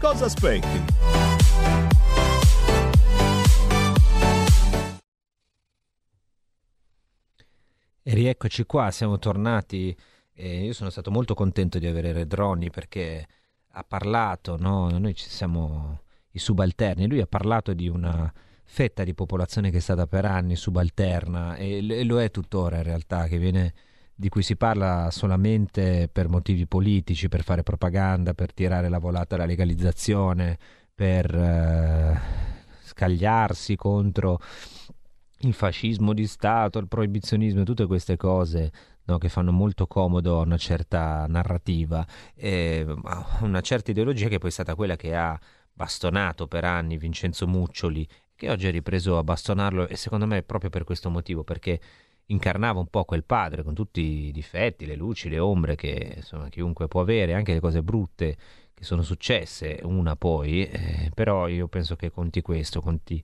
Cosa 0.00 0.24
aspetti? 0.24 0.82
E 8.02 8.14
rieccoci 8.14 8.64
qua, 8.64 8.90
siamo 8.90 9.20
tornati. 9.20 9.96
E 10.32 10.64
io 10.64 10.72
sono 10.72 10.90
stato 10.90 11.12
molto 11.12 11.34
contento 11.34 11.78
di 11.78 11.86
avere 11.86 12.10
Redroni 12.10 12.70
perché 12.70 13.28
ha 13.68 13.84
parlato, 13.84 14.56
no? 14.58 14.88
noi 14.98 15.14
ci 15.14 15.28
siamo 15.28 16.00
i 16.32 16.40
subalterni, 16.40 17.06
lui 17.06 17.20
ha 17.20 17.28
parlato 17.28 17.72
di 17.72 17.86
una 17.86 18.32
fetta 18.66 19.04
di 19.04 19.14
popolazione 19.14 19.70
che 19.70 19.78
è 19.78 19.80
stata 19.80 20.06
per 20.06 20.24
anni 20.24 20.56
subalterna 20.56 21.54
e, 21.56 22.04
lo 22.04 22.20
è 22.20 22.30
tuttora 22.30 22.76
in 22.76 22.82
realtà, 22.82 23.26
viene, 23.26 23.72
di 24.14 24.28
cui 24.28 24.42
si 24.42 24.56
parla 24.56 25.08
solamente 25.10 26.08
per 26.12 26.28
motivi 26.28 26.66
politici, 26.66 27.28
per 27.28 27.42
fare 27.42 27.62
propaganda, 27.62 28.34
per 28.34 28.52
tirare 28.52 28.88
la 28.88 28.98
volata 28.98 29.36
alla 29.36 29.46
legalizzazione, 29.46 30.58
per 30.94 31.34
eh, 31.34 32.20
scagliarsi 32.84 33.76
contro 33.76 34.40
il 35.40 35.52
fascismo 35.52 36.12
di 36.12 36.26
Stato, 36.26 36.78
il 36.78 36.88
proibizionismo, 36.88 37.62
tutte 37.62 37.86
queste 37.86 38.16
cose 38.16 38.72
no, 39.04 39.18
che 39.18 39.28
fanno 39.28 39.52
molto 39.52 39.86
comodo 39.86 40.38
a 40.38 40.42
una 40.42 40.56
certa 40.56 41.26
narrativa, 41.28 42.06
e, 42.34 42.84
una 43.40 43.60
certa 43.60 43.90
ideologia 43.92 44.28
che 44.28 44.38
poi 44.38 44.48
è 44.48 44.52
stata 44.52 44.74
quella 44.74 44.96
che 44.96 45.14
ha 45.14 45.38
bastonato 45.72 46.46
per 46.46 46.64
anni 46.64 46.96
Vincenzo 46.96 47.46
Muccioli 47.46 48.08
che 48.36 48.50
oggi 48.50 48.66
ha 48.66 48.70
ripreso 48.70 49.18
a 49.18 49.24
bastonarlo 49.24 49.88
e 49.88 49.96
secondo 49.96 50.26
me 50.26 50.38
è 50.38 50.42
proprio 50.42 50.70
per 50.70 50.84
questo 50.84 51.10
motivo, 51.10 51.42
perché 51.42 51.80
incarnava 52.26 52.78
un 52.80 52.88
po' 52.88 53.04
quel 53.04 53.24
padre 53.24 53.62
con 53.62 53.74
tutti 53.74 54.00
i 54.00 54.32
difetti, 54.32 54.86
le 54.86 54.96
luci, 54.96 55.28
le 55.28 55.38
ombre 55.38 55.74
che 55.74 56.14
insomma, 56.16 56.48
chiunque 56.48 56.88
può 56.88 57.00
avere, 57.00 57.34
anche 57.34 57.52
le 57.52 57.60
cose 57.60 57.82
brutte 57.82 58.36
che 58.74 58.84
sono 58.84 59.02
successe, 59.02 59.80
una 59.82 60.16
poi, 60.16 60.66
eh, 60.66 61.10
però 61.14 61.48
io 61.48 61.66
penso 61.68 61.96
che 61.96 62.10
conti 62.10 62.42
questo, 62.42 62.80
conti 62.82 63.22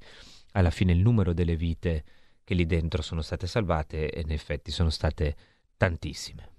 alla 0.53 0.71
fine 0.71 0.93
il 0.93 1.01
numero 1.01 1.33
delle 1.35 1.57
vite 1.57 2.05
che 2.45 2.55
lì 2.55 2.65
dentro 2.67 3.03
sono 3.03 3.23
state 3.23 3.47
salvate 3.47 4.11
e 4.11 4.21
in 4.21 4.31
effetti 4.31 4.71
sono 4.71 4.91
state 4.91 5.37
tantissime. 5.77 6.52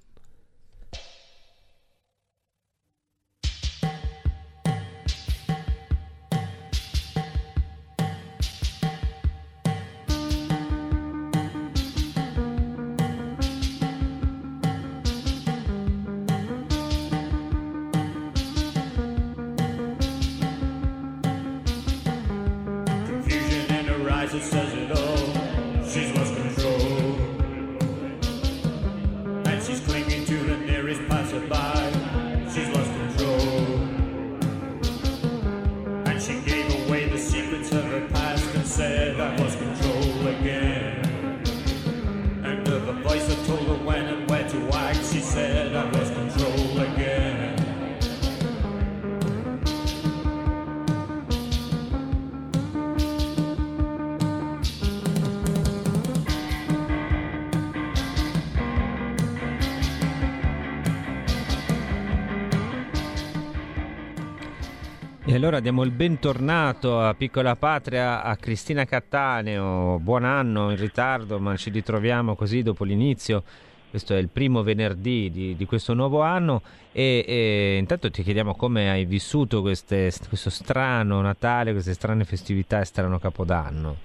Allora 65.44 65.60
diamo 65.60 65.84
il 65.84 65.92
bentornato 65.92 67.02
a 67.02 67.14
Piccola 67.16 67.58
Patria 67.58 68.24
a 68.24 68.38
Cristina 68.38 68.86
Cattaneo. 68.86 70.00
Buon 70.00 70.24
anno 70.24 70.70
in 70.70 70.78
ritardo, 70.78 71.38
ma 71.38 71.58
ci 71.58 71.70
ritroviamo 71.70 72.34
così 72.34 72.62
dopo 72.62 72.86
l'inizio. 72.86 73.44
Questo 73.90 74.14
è 74.14 74.20
il 74.20 74.30
primo 74.30 74.64
venerdì 74.64 75.30
di, 75.30 75.58
di 75.58 75.66
questo 75.66 75.94
nuovo 75.94 76.22
anno 76.22 76.62
e, 76.94 77.26
e, 77.28 77.76
intanto 77.78 78.10
ti 78.10 78.24
chiediamo 78.24 78.56
come 78.56 78.90
hai 78.90 79.04
vissuto 79.04 79.60
queste, 79.60 80.12
questo 80.30 80.50
strano 80.50 81.20
Natale, 81.20 81.74
queste 81.74 81.92
strane 81.92 82.24
festività 82.24 82.80
e 82.80 82.86
strano 82.86 83.20
Capodanno. 83.20 83.98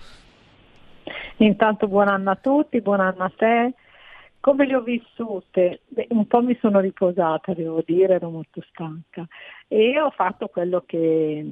Intanto 1.36 1.86
buon 1.86 2.08
anno 2.08 2.32
a 2.32 2.36
tutti, 2.36 2.80
buon 2.80 2.98
anno 2.98 3.22
a 3.22 3.32
te. 3.36 3.74
Come 4.40 4.66
le 4.66 4.74
ho 4.74 4.82
vissute? 4.82 5.82
Beh, 5.86 6.08
un 6.10 6.26
po' 6.26 6.42
mi 6.42 6.56
sono 6.60 6.80
riposata, 6.80 7.54
devo 7.54 7.80
dire, 7.86 8.14
ero 8.14 8.28
molto 8.28 8.60
stanca 8.70 9.24
e 9.68 10.00
ho 10.00 10.10
fatto 10.10 10.48
quello 10.48 10.82
che, 10.86 11.46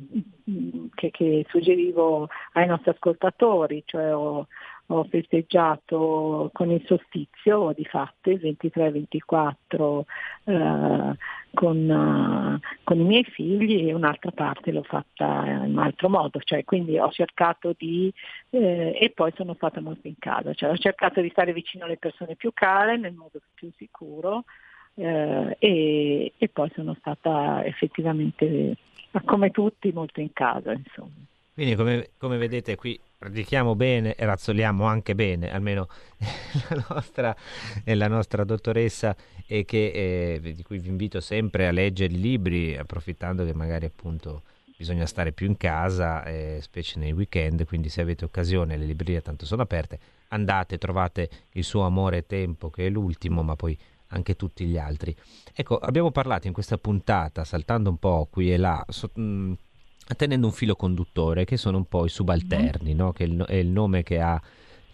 che, 0.94 1.10
che 1.10 1.46
suggerivo 1.48 2.28
ai 2.52 2.66
nostri 2.66 2.90
ascoltatori, 2.90 3.82
cioè 3.84 4.14
ho, 4.14 4.46
ho 4.86 5.04
festeggiato 5.04 6.50
con 6.54 6.70
il 6.70 6.82
solstizio 6.86 7.72
di 7.76 7.84
fatto 7.84 8.30
il 8.30 8.40
23-24 8.40 10.02
eh, 10.44 11.16
con, 11.52 11.88
uh, 11.88 12.58
con, 12.84 13.00
i 13.00 13.04
miei 13.04 13.24
figli 13.24 13.88
e 13.88 13.92
un'altra 13.92 14.30
parte 14.30 14.72
l'ho 14.72 14.82
fatta 14.82 15.44
in 15.46 15.72
un 15.72 15.78
altro 15.78 16.08
modo, 16.08 16.40
cioè 16.40 16.64
quindi 16.64 16.98
ho 16.98 17.10
cercato 17.10 17.74
di 17.76 18.12
eh, 18.50 18.96
e 18.98 19.10
poi 19.10 19.32
sono 19.36 19.52
stata 19.54 19.82
molto 19.82 20.06
in 20.06 20.16
casa, 20.18 20.54
cioè 20.54 20.70
ho 20.70 20.76
cercato 20.76 21.20
di 21.20 21.28
stare 21.30 21.52
vicino 21.52 21.84
alle 21.84 21.98
persone 21.98 22.34
più 22.34 22.52
care 22.54 22.96
nel 22.96 23.14
modo 23.14 23.40
più 23.54 23.70
sicuro 23.76 24.44
eh, 24.96 25.56
e, 25.58 26.32
e, 26.36 26.48
poi 26.48 26.70
sono 26.74 26.96
stata 26.98 27.64
effettivamente, 27.64 28.76
come 29.24 29.50
tutti, 29.50 29.92
molto 29.92 30.20
in 30.20 30.32
casa. 30.32 30.72
Insomma. 30.72 31.12
Quindi 31.54 31.74
come, 31.74 32.10
come 32.18 32.36
vedete 32.36 32.76
qui 32.76 32.98
predichiamo 33.18 33.74
bene 33.74 34.14
e 34.14 34.24
razzoliamo 34.24 34.84
anche 34.84 35.14
bene, 35.14 35.52
almeno 35.52 35.88
la 36.68 36.84
nostra, 36.90 37.36
la 37.84 38.08
nostra 38.08 38.44
dottoressa 38.44 39.16
e 39.46 39.64
che, 39.64 40.40
eh, 40.42 40.52
di 40.52 40.62
cui 40.62 40.78
vi 40.78 40.88
invito 40.88 41.20
sempre 41.20 41.66
a 41.66 41.70
leggere 41.70 42.12
i 42.12 42.20
libri, 42.20 42.76
approfittando 42.76 43.44
che 43.44 43.54
magari 43.54 43.86
appunto 43.86 44.42
bisogna 44.76 45.06
stare 45.06 45.32
più 45.32 45.46
in 45.46 45.56
casa, 45.56 46.24
eh, 46.24 46.58
specie 46.60 46.98
nei 46.98 47.12
weekend, 47.12 47.64
quindi 47.64 47.88
se 47.88 48.02
avete 48.02 48.26
occasione, 48.26 48.76
le 48.76 48.84
librerie 48.84 49.22
tanto 49.22 49.46
sono 49.46 49.62
aperte, 49.62 49.98
andate, 50.28 50.76
trovate 50.76 51.30
il 51.52 51.64
suo 51.64 51.82
amore 51.82 52.18
e 52.18 52.26
tempo 52.26 52.68
che 52.68 52.86
è 52.86 52.90
l'ultimo, 52.90 53.42
ma 53.42 53.56
poi 53.56 53.78
anche 54.08 54.36
tutti 54.36 54.64
gli 54.64 54.78
altri. 54.78 55.14
Ecco, 55.54 55.78
abbiamo 55.78 56.10
parlato 56.10 56.46
in 56.46 56.52
questa 56.52 56.78
puntata, 56.78 57.44
saltando 57.44 57.90
un 57.90 57.98
po' 57.98 58.28
qui 58.30 58.52
e 58.52 58.56
là, 58.56 58.84
so, 58.88 59.10
mh, 59.14 59.22
mm, 59.22 59.52
tenendo 60.16 60.46
un 60.46 60.52
filo 60.52 60.76
conduttore, 60.76 61.44
che 61.44 61.56
sono 61.56 61.78
un 61.78 61.86
po' 61.86 62.04
i 62.04 62.08
subalterni, 62.08 62.90
mm-hmm. 62.90 62.98
no? 62.98 63.12
che 63.12 63.24
è 63.24 63.26
il, 63.26 63.44
è 63.44 63.54
il, 63.54 63.68
nome 63.68 64.02
che 64.02 64.20
ha 64.20 64.40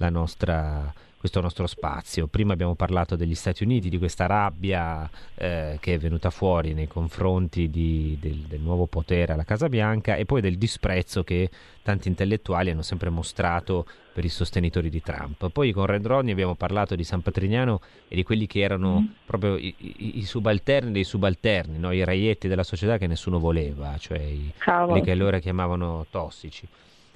nostra 0.09 0.93
questo 1.23 1.41
nostro 1.41 1.69
spazio. 1.69 2.27
Prima 2.27 2.53
abbiamo 2.53 2.75
parlato 2.75 3.15
degli 3.15 3.37
Stati 3.37 3.63
Uniti, 3.63 3.89
di 3.89 3.99
questa 3.99 4.27
rabbia 4.27 5.09
eh, 5.37 5.77
che 5.79 5.95
è 5.95 5.99
venuta 5.99 6.31
fuori 6.31 6.75
nei 6.75 6.89
confronti 6.89 7.71
di, 7.71 8.19
del, 8.21 8.39
del, 8.39 8.59
nuovo 8.59 8.87
potere 8.87 9.33
alla 9.33 9.45
Casa 9.45 9.69
Bianca 9.69 10.17
e 10.17 10.25
poi 10.25 10.41
del 10.41 10.59
disprezzo 10.59 11.23
che 11.23 11.49
tanti 11.83 12.09
intellettuali 12.09 12.71
hanno 12.71 12.83
sempre 12.83 13.09
mostrato 13.09 13.87
per 14.13 14.25
i 14.25 14.29
sostenitori 14.29 14.91
di 14.91 15.01
Trump. 15.01 15.49
Poi 15.51 15.71
con 15.71 15.87
Red 15.87 16.05
Ronnie 16.05 16.33
abbiamo 16.33 16.57
parlato 16.57 16.97
di 16.97 17.05
San 17.05 17.23
Patrignano 17.23 17.81
e 18.09 18.17
di 18.17 18.25
quelli 18.25 18.49
che 18.49 18.59
erano 18.59 19.03
mm. 19.03 19.07
proprio 19.25 19.57
i, 19.57 19.73
i, 19.79 20.19
i, 20.19 20.25
subalterni 20.25 20.91
dei 20.91 21.05
subalterni, 21.05 21.79
no? 21.79 21.93
i 21.93 22.03
raietti 22.03 22.49
della 22.49 22.65
società 22.65 22.99
che 22.99 23.07
nessuno 23.07 23.39
voleva, 23.39 23.97
cioè 23.97 24.19
i, 24.19 24.53
quelli 24.59 25.03
che 25.03 25.13
allora 25.13 25.39
chiamavano 25.39 26.05
tossici. 26.11 26.67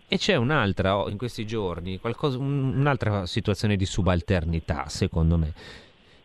E 0.09 0.19
c'è 0.19 0.37
un'altra, 0.37 1.05
in 1.09 1.17
questi 1.17 1.45
giorni, 1.45 1.99
qualcosa, 1.99 2.39
un'altra 2.39 3.27
situazione 3.27 3.75
di 3.77 3.85
subalternità, 3.85 4.89
secondo 4.89 5.37
me, 5.37 5.53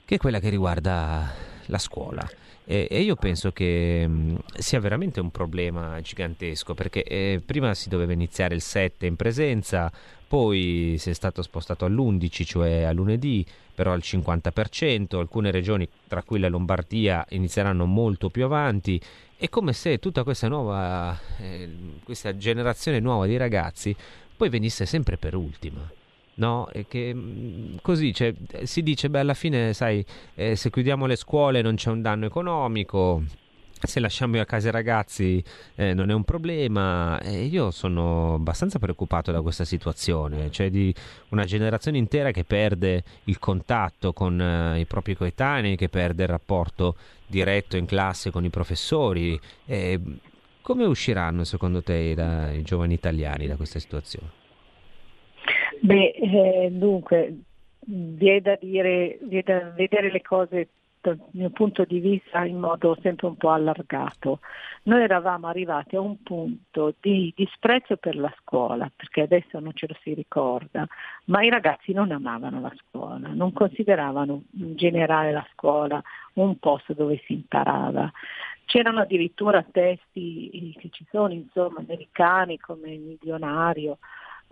che 0.05 0.15
è 0.15 0.17
quella 0.19 0.39
che 0.39 0.49
riguarda 0.49 1.31
la 1.65 1.77
scuola. 1.79 2.29
E, 2.63 2.87
e 2.91 3.01
io 3.01 3.15
penso 3.15 3.51
che 3.51 4.05
mh, 4.07 4.37
sia 4.53 4.79
veramente 4.79 5.19
un 5.19 5.31
problema 5.31 5.99
gigantesco, 5.99 6.75
perché 6.75 7.03
eh, 7.03 7.41
prima 7.43 7.73
si 7.73 7.89
doveva 7.89 8.13
iniziare 8.13 8.53
il 8.53 8.61
7 8.61 9.07
in 9.07 9.15
presenza, 9.15 9.91
poi 10.27 10.95
si 10.99 11.09
è 11.09 11.13
stato 11.13 11.41
spostato 11.41 11.83
all'11, 11.83 12.45
cioè 12.45 12.83
a 12.83 12.91
lunedì, 12.91 13.43
però 13.81 13.93
al 13.93 14.03
50%, 14.03 15.17
alcune 15.17 15.49
regioni, 15.49 15.89
tra 16.07 16.21
cui 16.21 16.37
la 16.37 16.49
Lombardia, 16.49 17.25
inizieranno 17.29 17.87
molto 17.87 18.29
più 18.29 18.45
avanti 18.45 19.01
è 19.35 19.49
come 19.49 19.73
se 19.73 19.97
tutta 19.97 20.21
questa 20.21 20.47
nuova, 20.47 21.17
eh, 21.39 21.67
questa 22.03 22.37
generazione 22.37 22.99
nuova 22.99 23.25
di 23.25 23.37
ragazzi 23.37 23.95
poi 24.37 24.49
venisse 24.49 24.85
sempre 24.85 25.17
per 25.17 25.33
ultima. 25.33 25.81
No, 26.35 26.69
e 26.71 26.85
che 26.87 27.11
mm, 27.11 27.77
così 27.81 28.13
cioè, 28.13 28.35
si 28.65 28.83
dice, 28.83 29.09
beh, 29.09 29.19
alla 29.21 29.33
fine, 29.33 29.73
sai, 29.73 30.05
eh, 30.35 30.55
se 30.55 30.69
chiudiamo 30.69 31.07
le 31.07 31.15
scuole 31.15 31.63
non 31.63 31.73
c'è 31.73 31.89
un 31.89 32.03
danno 32.03 32.27
economico, 32.27 33.23
se 33.87 33.99
lasciamo 33.99 34.39
a 34.39 34.45
casa 34.45 34.69
i 34.69 34.71
ragazzi 34.71 35.43
eh, 35.75 35.93
non 35.93 36.09
è 36.09 36.13
un 36.13 36.23
problema 36.23 37.19
e 37.21 37.43
io 37.43 37.71
sono 37.71 38.35
abbastanza 38.35 38.79
preoccupato 38.79 39.31
da 39.31 39.41
questa 39.41 39.65
situazione, 39.65 40.51
cioè 40.51 40.69
di 40.69 40.93
una 41.29 41.45
generazione 41.45 41.97
intera 41.97 42.31
che 42.31 42.43
perde 42.43 43.03
il 43.25 43.39
contatto 43.39 44.13
con 44.13 44.39
eh, 44.39 44.79
i 44.79 44.85
propri 44.85 45.15
coetanei, 45.15 45.75
che 45.75 45.89
perde 45.89 46.23
il 46.23 46.29
rapporto 46.29 46.95
diretto 47.27 47.77
in 47.77 47.85
classe 47.85 48.31
con 48.31 48.43
i 48.43 48.49
professori. 48.49 49.39
Eh, 49.65 49.99
come 50.61 50.85
usciranno 50.85 51.43
secondo 51.43 51.81
te 51.81 51.95
i, 51.95 52.57
i, 52.57 52.61
giovani 52.61 52.93
italiani 52.93 53.47
da 53.47 53.55
questa 53.55 53.79
situazione? 53.79 54.29
Beh, 55.81 56.13
eh, 56.15 56.69
dunque, 56.71 57.35
vi 57.85 58.29
è 58.29 58.41
da 58.41 58.57
dire, 58.61 59.17
vi 59.23 59.37
è 59.37 59.41
da 59.41 59.71
vedere 59.75 60.11
le 60.11 60.21
cose 60.21 60.67
dal 61.01 61.19
mio 61.31 61.49
punto 61.49 61.83
di 61.83 61.99
vista 61.99 62.45
in 62.45 62.59
modo 62.59 62.97
sempre 63.01 63.27
un 63.27 63.35
po' 63.35 63.49
allargato. 63.49 64.39
Noi 64.83 65.01
eravamo 65.01 65.47
arrivati 65.47 65.95
a 65.95 66.01
un 66.01 66.21
punto 66.21 66.93
di 66.99 67.33
disprezzo 67.35 67.97
per 67.97 68.15
la 68.15 68.33
scuola, 68.39 68.89
perché 68.95 69.21
adesso 69.21 69.59
non 69.59 69.73
ce 69.73 69.87
lo 69.87 69.95
si 70.01 70.13
ricorda, 70.13 70.87
ma 71.25 71.43
i 71.43 71.49
ragazzi 71.49 71.91
non 71.91 72.11
amavano 72.11 72.61
la 72.61 72.73
scuola, 72.77 73.29
non 73.29 73.51
consideravano 73.51 74.43
in 74.57 74.75
generale 74.75 75.31
la 75.31 75.45
scuola 75.51 76.01
un 76.33 76.57
posto 76.59 76.93
dove 76.93 77.21
si 77.25 77.33
imparava. 77.33 78.11
C'erano 78.65 79.01
addirittura 79.01 79.65
testi 79.69 80.73
che 80.79 80.89
ci 80.91 81.05
sono, 81.09 81.33
insomma, 81.33 81.79
americani 81.79 82.57
come 82.57 82.93
il 82.93 83.01
milionario, 83.01 83.97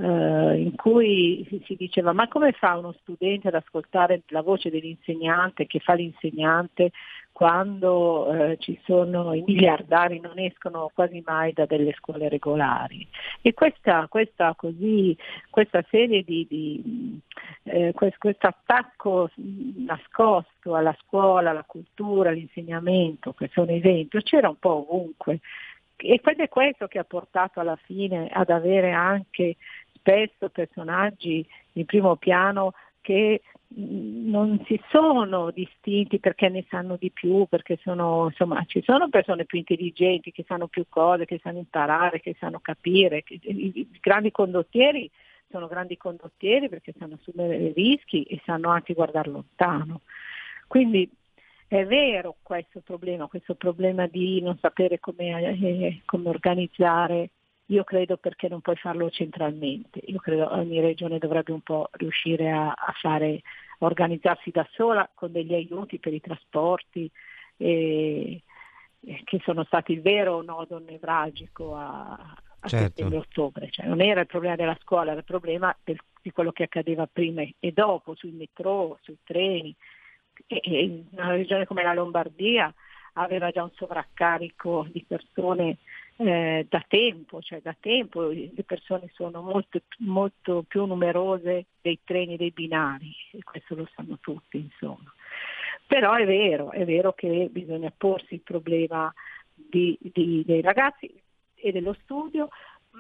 in 0.04 0.76
cui 0.76 1.46
si 1.66 1.76
diceva 1.76 2.14
ma 2.14 2.28
come 2.28 2.52
fa 2.54 2.78
uno 2.78 2.94
studente 3.02 3.50
ad 3.50 3.56
ascoltare 3.56 4.22
la 4.28 4.42
voce 4.42 4.70
dell'insegnante 4.70 5.68
che 5.68 5.80
fa 5.80 5.94
l'insegnante 5.94 6.92
quando 7.40 8.34
eh, 8.34 8.58
ci 8.60 8.78
sono 8.84 9.34
i 9.34 9.42
miliardari 9.48 10.20
non 10.20 10.38
escono 10.40 10.92
quasi 10.94 11.24
mai 11.26 11.54
da 11.54 11.66
delle 11.66 11.94
scuole 11.94 12.28
regolari? 12.28 13.08
E 13.42 13.54
questa, 13.54 14.08
questa, 14.10 14.54
così, 14.58 15.16
questa 15.50 15.82
serie 15.90 16.24
di, 16.24 16.46
di 16.50 17.18
eh, 17.64 17.94
questo 17.94 18.46
attacco 18.46 19.30
nascosto 19.36 20.76
alla 20.76 20.94
scuola, 21.06 21.52
alla 21.52 21.64
cultura, 21.66 22.32
all'insegnamento, 22.32 23.32
che 23.32 23.50
sono 23.54 23.72
esempio, 23.72 24.20
c'era 24.20 24.50
un 24.50 24.60
po' 24.60 24.86
ovunque. 24.90 25.40
E 25.96 26.20
è 26.22 26.48
questo 26.50 26.88
che 26.88 27.00
ha 27.00 27.06
portato 27.06 27.62
alla 27.62 27.78
fine 27.78 28.28
ad 28.32 28.50
avere 28.50 28.92
anche 28.92 29.56
spesso 30.00 30.50
personaggi 30.50 31.46
in 31.74 31.86
primo 31.86 32.16
piano 32.16 32.74
che 33.02 33.42
non 33.76 34.64
si 34.66 34.82
sono 34.90 35.52
distinti 35.52 36.20
perché 36.20 36.50
ne 36.50 36.66
sanno 36.70 36.96
di 36.98 37.12
più, 37.12 37.46
perché 37.48 37.78
sono, 37.82 38.28
insomma, 38.28 38.64
ci 38.66 38.82
sono 38.84 39.10
persone 39.10 39.46
più 39.46 39.60
intelligenti 39.60 40.32
che 40.32 40.44
sanno 40.48 40.68
più 40.68 40.86
cose, 40.90 41.26
che 41.26 41.40
sanno 41.42 41.60
imparare, 41.60 42.20
che 42.20 42.36
sanno 42.40 42.60
capire. 42.60 43.24
I, 43.28 43.72
i, 43.76 43.90
grandi 44.00 44.32
condottieri 44.32 45.10
sono 45.50 45.68
grandi 45.68 45.98
condottieri 45.98 46.68
perché 46.68 46.94
sanno 46.98 47.18
assumere 47.20 47.72
rischi 47.74 48.24
e 48.24 48.42
sanno 48.44 48.70
anche 48.70 48.94
guardare 48.94 49.30
lontano. 49.30 50.02
Quindi 50.68 51.10
è 51.68 51.86
vero 51.86 52.38
questo 52.42 52.82
problema, 52.82 53.28
questo 53.28 53.54
problema 53.54 54.08
di 54.08 54.42
non 54.42 54.58
sapere 54.60 55.00
come, 55.00 55.44
eh, 55.44 56.02
come 56.06 56.30
organizzare 56.30 57.30
io 57.70 57.84
credo 57.84 58.18
perché 58.18 58.48
non 58.48 58.62
puoi 58.62 58.76
farlo 58.76 59.10
centralmente, 59.10 60.02
io 60.06 60.20
credo 60.20 60.52
ogni 60.54 60.80
regione 60.80 61.20
dovrebbe 61.20 61.52
un 61.52 61.62
po' 61.62 61.90
riuscire 61.94 62.52
a, 62.52 62.70
a 62.70 62.94
fare, 63.00 63.42
organizzarsi 63.80 64.50
da 64.50 64.68
sola 64.72 65.10
con 65.14 65.32
degli 65.32 65.54
aiuti 65.54 66.00
per 66.00 66.14
i 66.14 66.20
trasporti 66.20 67.10
eh, 67.58 68.42
che 69.24 69.40
sono 69.44 69.64
stati 69.64 69.94
il 69.94 70.02
vero 70.02 70.42
nodo 70.42 70.80
nevralgico 70.80 71.76
a, 71.76 72.12
a 72.60 72.68
certo. 72.68 72.86
settembre-ottobre, 72.86 73.70
cioè, 73.70 73.86
non 73.86 74.02
era 74.02 74.22
il 74.22 74.28
problema 74.28 74.56
della 74.56 74.78
scuola, 74.82 75.12
era 75.12 75.20
il 75.20 75.26
problema 75.26 75.76
del, 75.84 76.00
di 76.22 76.32
quello 76.32 76.52
che 76.52 76.64
accadeva 76.64 77.08
prima 77.08 77.44
e 77.60 77.72
dopo 77.72 78.16
sui 78.16 78.32
metro, 78.32 78.98
sui 79.02 79.18
treni. 79.24 79.76
E, 80.48 80.62
e 80.64 80.84
in 80.84 81.06
una 81.12 81.32
regione 81.32 81.66
come 81.66 81.84
la 81.84 81.94
Lombardia 81.94 82.74
aveva 83.14 83.52
già 83.52 83.64
un 83.64 83.72
sovraccarico 83.76 84.88
di 84.92 85.04
persone 85.08 85.78
eh, 86.22 86.66
da 86.68 86.84
tempo, 86.86 87.42
cioè 87.42 87.62
da 87.62 87.76
tempo 87.80 88.28
le 88.28 88.64
persone 88.66 89.10
sono 89.14 89.42
molto, 89.42 89.80
molto 90.00 90.66
più 90.68 90.86
numerose 90.86 91.68
dei 91.82 92.00
treni 92.04 92.36
dei 92.36 92.52
binari, 92.52 93.14
e 93.32 93.42
questo 93.44 93.76
lo 93.76 93.88
sanno 93.96 94.18
tutti 94.20 94.58
insomma. 94.58 95.14
Però 95.88 96.14
è 96.14 96.26
vero, 96.26 96.72
è 96.72 96.84
vero 96.84 97.14
che 97.14 97.48
bisogna 97.50 97.92
porsi 97.96 98.34
il 98.34 98.42
problema 98.42 99.12
di, 99.54 99.98
di, 100.02 100.44
dei 100.46 100.62
ragazzi 100.62 101.10
e 101.56 101.72
dello 101.72 101.96
studio, 102.04 102.50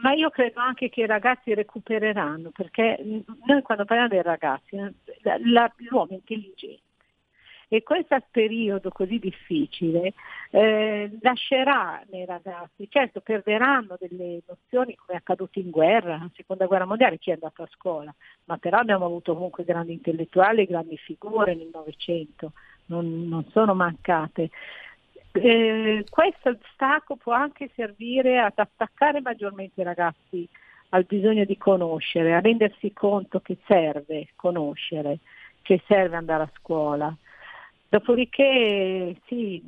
ma 0.01 0.13
io 0.13 0.29
credo 0.29 0.61
anche 0.61 0.89
che 0.89 1.01
i 1.01 1.05
ragazzi 1.05 1.53
recupereranno, 1.53 2.51
perché 2.51 2.97
noi 3.45 3.61
quando 3.63 3.83
parliamo 3.83 4.09
dei 4.09 4.21
ragazzi, 4.21 4.77
la, 5.43 5.71
l'uomo 5.89 6.13
intelligente 6.13 6.87
e 7.71 7.83
questo 7.83 8.17
periodo 8.31 8.89
così 8.89 9.19
difficile 9.19 10.13
eh, 10.49 11.09
lascerà 11.21 12.03
nei 12.09 12.25
ragazzi, 12.25 12.89
certo 12.89 13.21
perderanno 13.21 13.95
delle 13.99 14.41
nozioni 14.47 14.95
come 14.95 15.13
è 15.13 15.21
accaduto 15.21 15.59
in 15.59 15.69
guerra, 15.69 16.17
la 16.17 16.31
seconda 16.35 16.65
guerra 16.65 16.85
mondiale, 16.85 17.19
chi 17.19 17.29
è 17.29 17.33
andato 17.33 17.61
a 17.61 17.69
scuola, 17.71 18.13
ma 18.45 18.57
però 18.57 18.79
abbiamo 18.79 19.05
avuto 19.05 19.35
comunque 19.35 19.63
grandi 19.63 19.93
intellettuali, 19.93 20.65
grandi 20.65 20.97
figure 20.97 21.53
nel 21.53 21.69
Novecento, 21.71 22.53
non, 22.87 23.27
non 23.27 23.45
sono 23.51 23.75
mancate. 23.75 24.49
Eh, 25.31 26.03
questo 26.09 26.57
stacco 26.73 27.17
può 27.17 27.33
anche 27.33 27.69
servire 27.75 28.39
ad 28.39 28.53
attaccare 28.55 29.21
maggiormente 29.21 29.81
i 29.81 29.83
ragazzi 29.83 30.49
al 30.89 31.03
bisogno 31.03 31.45
di 31.45 31.55
conoscere, 31.55 32.33
a 32.33 32.39
rendersi 32.39 32.91
conto 32.93 33.41
che 33.41 33.57
serve 33.67 34.29
conoscere, 34.35 35.19
che 35.61 35.83
serve 35.85 36.15
andare 36.15 36.43
a 36.43 36.51
scuola. 36.55 37.15
Dopodiché 37.89 39.15
sì, 39.25 39.63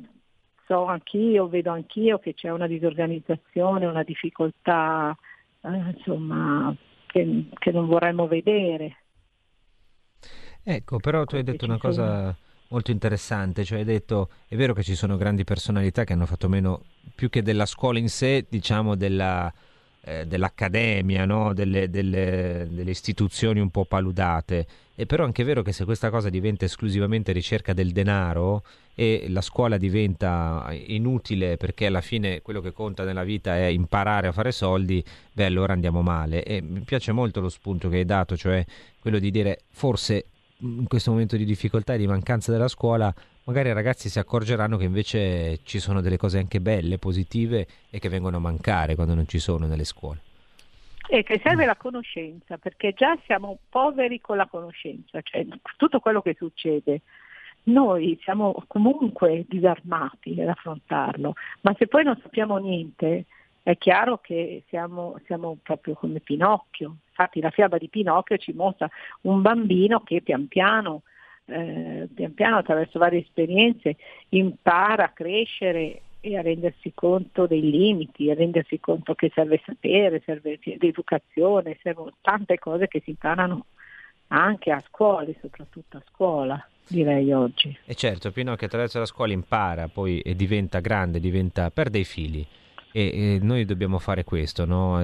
so 0.66 0.84
anch'io, 0.84 1.48
vedo 1.48 1.72
anch'io 1.72 2.18
che 2.18 2.34
c'è 2.34 2.50
una 2.50 2.68
disorganizzazione, 2.68 3.84
una 3.86 4.04
difficoltà 4.04 5.16
eh, 5.62 5.76
insomma, 5.96 6.74
che, 7.06 7.46
che, 7.58 7.70
non 7.72 7.86
vorremmo 7.86 8.28
vedere. 8.28 8.96
Ecco, 10.62 10.98
però 10.98 11.24
tu 11.24 11.34
hai 11.34 11.42
detto 11.42 11.64
una 11.64 11.78
cosa 11.78 12.36
molto 12.68 12.92
interessante, 12.92 13.64
cioè 13.64 13.78
hai 13.78 13.84
detto 13.84 14.30
è 14.46 14.54
vero 14.54 14.72
che 14.72 14.84
ci 14.84 14.94
sono 14.94 15.16
grandi 15.16 15.42
personalità 15.42 16.04
che 16.04 16.12
hanno 16.12 16.26
fatto 16.26 16.48
meno 16.48 16.84
più 17.16 17.28
che 17.28 17.42
della 17.42 17.66
scuola 17.66 17.98
in 17.98 18.08
sé, 18.08 18.46
diciamo 18.48 18.94
della 18.94 19.52
eh, 20.04 20.26
dell'accademia, 20.26 21.24
no? 21.24 21.54
delle, 21.54 21.88
delle, 21.88 22.66
delle, 22.70 22.90
istituzioni 22.90 23.60
un 23.60 23.70
po' 23.70 23.84
paludate. 23.84 24.66
È 24.94 25.06
però 25.06 25.24
anche 25.24 25.44
vero 25.44 25.62
che 25.62 25.72
se 25.72 25.84
questa 25.84 26.10
cosa 26.10 26.28
diventa 26.28 26.64
esclusivamente 26.64 27.32
ricerca 27.32 27.72
del 27.72 27.92
denaro 27.92 28.64
e 28.94 29.26
la 29.28 29.40
scuola 29.40 29.78
diventa 29.78 30.68
inutile 30.86 31.56
perché 31.56 31.86
alla 31.86 32.00
fine 32.00 32.42
quello 32.42 32.60
che 32.60 32.72
conta 32.72 33.04
nella 33.04 33.24
vita 33.24 33.56
è 33.56 33.64
imparare 33.64 34.26
a 34.26 34.32
fare 34.32 34.52
soldi, 34.52 35.02
beh 35.32 35.44
allora 35.44 35.72
andiamo 35.72 36.02
male. 36.02 36.42
E 36.42 36.60
mi 36.60 36.80
piace 36.80 37.12
molto 37.12 37.40
lo 37.40 37.48
spunto 37.48 37.88
che 37.88 37.98
hai 37.98 38.04
dato, 38.04 38.36
cioè 38.36 38.64
quello 38.98 39.18
di 39.18 39.30
dire 39.30 39.60
forse 39.70 40.26
in 40.58 40.86
questo 40.86 41.10
momento 41.10 41.36
di 41.36 41.44
difficoltà 41.44 41.94
e 41.94 41.98
di 41.98 42.06
mancanza 42.06 42.52
della 42.52 42.68
scuola 42.68 43.12
magari 43.44 43.68
i 43.68 43.72
ragazzi 43.72 44.08
si 44.08 44.18
accorgeranno 44.18 44.76
che 44.76 44.84
invece 44.84 45.60
ci 45.64 45.78
sono 45.78 46.00
delle 46.00 46.16
cose 46.16 46.38
anche 46.38 46.60
belle, 46.60 46.98
positive 46.98 47.66
e 47.90 47.98
che 47.98 48.08
vengono 48.08 48.36
a 48.36 48.40
mancare 48.40 48.94
quando 48.94 49.14
non 49.14 49.26
ci 49.26 49.38
sono 49.38 49.66
nelle 49.66 49.84
scuole. 49.84 50.20
E 51.08 51.24
che 51.24 51.40
serve 51.42 51.66
la 51.66 51.76
conoscenza, 51.76 52.56
perché 52.56 52.92
già 52.92 53.18
siamo 53.26 53.58
poveri 53.68 54.20
con 54.20 54.36
la 54.36 54.46
conoscenza, 54.46 55.20
cioè 55.22 55.46
tutto 55.76 56.00
quello 56.00 56.22
che 56.22 56.34
succede. 56.38 57.02
Noi 57.64 58.18
siamo 58.22 58.64
comunque 58.66 59.44
disarmati 59.48 60.40
ad 60.40 60.48
affrontarlo, 60.48 61.34
ma 61.60 61.74
se 61.78 61.86
poi 61.86 62.04
non 62.04 62.18
sappiamo 62.22 62.56
niente, 62.56 63.26
è 63.62 63.76
chiaro 63.78 64.18
che 64.18 64.64
siamo, 64.68 65.20
siamo, 65.26 65.58
proprio 65.62 65.94
come 65.94 66.20
Pinocchio. 66.20 66.96
Infatti 67.08 67.40
la 67.40 67.50
fiaba 67.50 67.78
di 67.78 67.88
Pinocchio 67.88 68.36
ci 68.38 68.52
mostra 68.52 68.88
un 69.22 69.42
bambino 69.42 70.00
che 70.02 70.22
pian 70.22 70.48
piano 70.48 71.02
eh, 71.52 72.08
pian 72.14 72.34
piano 72.34 72.56
attraverso 72.56 72.98
varie 72.98 73.20
esperienze 73.20 73.96
impara 74.30 75.04
a 75.04 75.08
crescere 75.10 76.02
e 76.24 76.36
a 76.36 76.42
rendersi 76.42 76.92
conto 76.94 77.46
dei 77.46 77.60
limiti, 77.60 78.30
a 78.30 78.34
rendersi 78.34 78.78
conto 78.78 79.14
che 79.14 79.30
serve 79.34 79.60
sapere, 79.66 80.22
serve 80.24 80.58
l'educazione, 80.62 81.78
servono 81.82 82.12
tante 82.20 82.58
cose 82.58 82.86
che 82.86 83.00
si 83.02 83.10
imparano 83.10 83.66
anche 84.28 84.70
a 84.70 84.82
scuola, 84.86 85.28
soprattutto 85.40 85.96
a 85.96 86.02
scuola, 86.08 86.64
direi 86.86 87.32
oggi. 87.32 87.76
E 87.84 87.94
certo, 87.94 88.30
Pinocchio 88.30 88.66
attraverso 88.66 89.00
la 89.00 89.04
scuola 89.04 89.32
impara, 89.32 89.88
poi 89.88 90.20
e 90.20 90.36
diventa 90.36 90.78
grande, 90.78 91.18
diventa, 91.18 91.70
perde 91.70 91.98
i 91.98 92.04
fili. 92.04 92.46
E, 92.94 93.34
e 93.34 93.38
noi 93.42 93.64
dobbiamo 93.64 93.98
fare 93.98 94.22
questo, 94.22 94.64
no? 94.64 95.00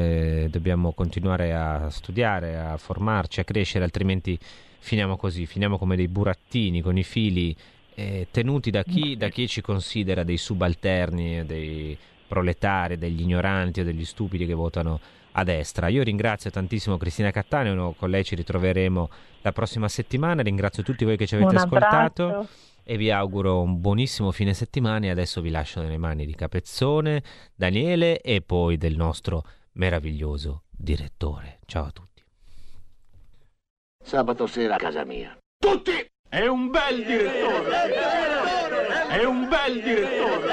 dobbiamo 0.49 0.93
continuare 0.93 1.55
a 1.55 1.89
studiare, 1.89 2.57
a 2.57 2.77
formarci, 2.77 3.41
a 3.41 3.45
crescere, 3.45 3.83
altrimenti 3.83 4.39
finiamo 4.79 5.17
così, 5.17 5.47
finiamo 5.47 5.79
come 5.79 5.97
dei 5.97 6.09
burattini 6.09 6.81
con 6.81 6.97
i 6.97 7.05
fili 7.05 7.55
eh, 7.95 8.29
tenuti 8.31 8.71
da 8.71 8.83
chi, 8.83 9.17
da 9.17 9.29
chi 9.29 9.49
ci 9.49 9.61
considera 9.61 10.23
dei 10.23 10.37
subalterni, 10.37 11.45
dei 11.45 11.97
proletari, 12.27 12.97
degli 12.97 13.23
ignoranti 13.23 13.81
o 13.81 13.85
degli 13.85 14.05
stupidi 14.05 14.47
che 14.47 14.55
votano 14.55 15.01
a 15.33 15.45
destra. 15.45 15.89
Io 15.89 16.03
ringrazio 16.03 16.51
tantissimo 16.51 16.97
Cristina 16.97 17.31
Cattaneo, 17.31 17.93
con 17.93 18.11
lei 18.11 18.25
ci 18.25 18.35
ritroveremo 18.35 19.11
la 19.43 19.53
prossima 19.53 19.89
settimana, 19.89 20.43
ringrazio 20.43 20.83
tutti 20.83 21.05
voi 21.05 21.17
che 21.17 21.27
ci 21.27 21.35
avete 21.35 21.57
ascoltato 21.57 22.49
e 22.85 22.97
vi 22.97 23.11
auguro 23.11 23.61
un 23.61 23.81
buonissimo 23.81 24.31
fine 24.31 24.55
settimana 24.55 25.07
e 25.07 25.11
adesso 25.11 25.41
vi 25.41 25.51
lascio 25.51 25.81
nelle 25.81 25.99
mani 25.99 26.25
di 26.25 26.35
Capezzone, 26.35 27.23
Daniele 27.55 28.21
e 28.21 28.41
poi 28.41 28.77
del 28.77 28.97
nostro 28.97 29.45
meraviglioso 29.73 30.63
direttore. 30.71 31.59
Ciao 31.67 31.85
a 31.85 31.91
tutti. 31.91 32.08
Sabato 34.09 34.47
sera 34.47 34.77
a 34.77 34.79
casa 34.79 35.05
mia. 35.05 35.37
Tutti! 35.59 35.93
È 36.31 36.47
un 36.47 36.71
bel 36.71 37.05
direttore! 37.05 37.93
È 39.07 39.23
un 39.25 39.47
bel 39.47 39.83
direttore! 39.83 40.47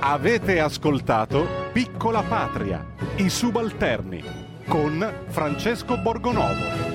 Avete 0.00 0.58
ascoltato 0.58 1.46
Piccola 1.72 2.22
Patria, 2.22 2.84
i 3.18 3.30
subalterni, 3.30 4.24
con 4.66 5.08
Francesco 5.28 5.98
Borgonovo. 5.98 6.89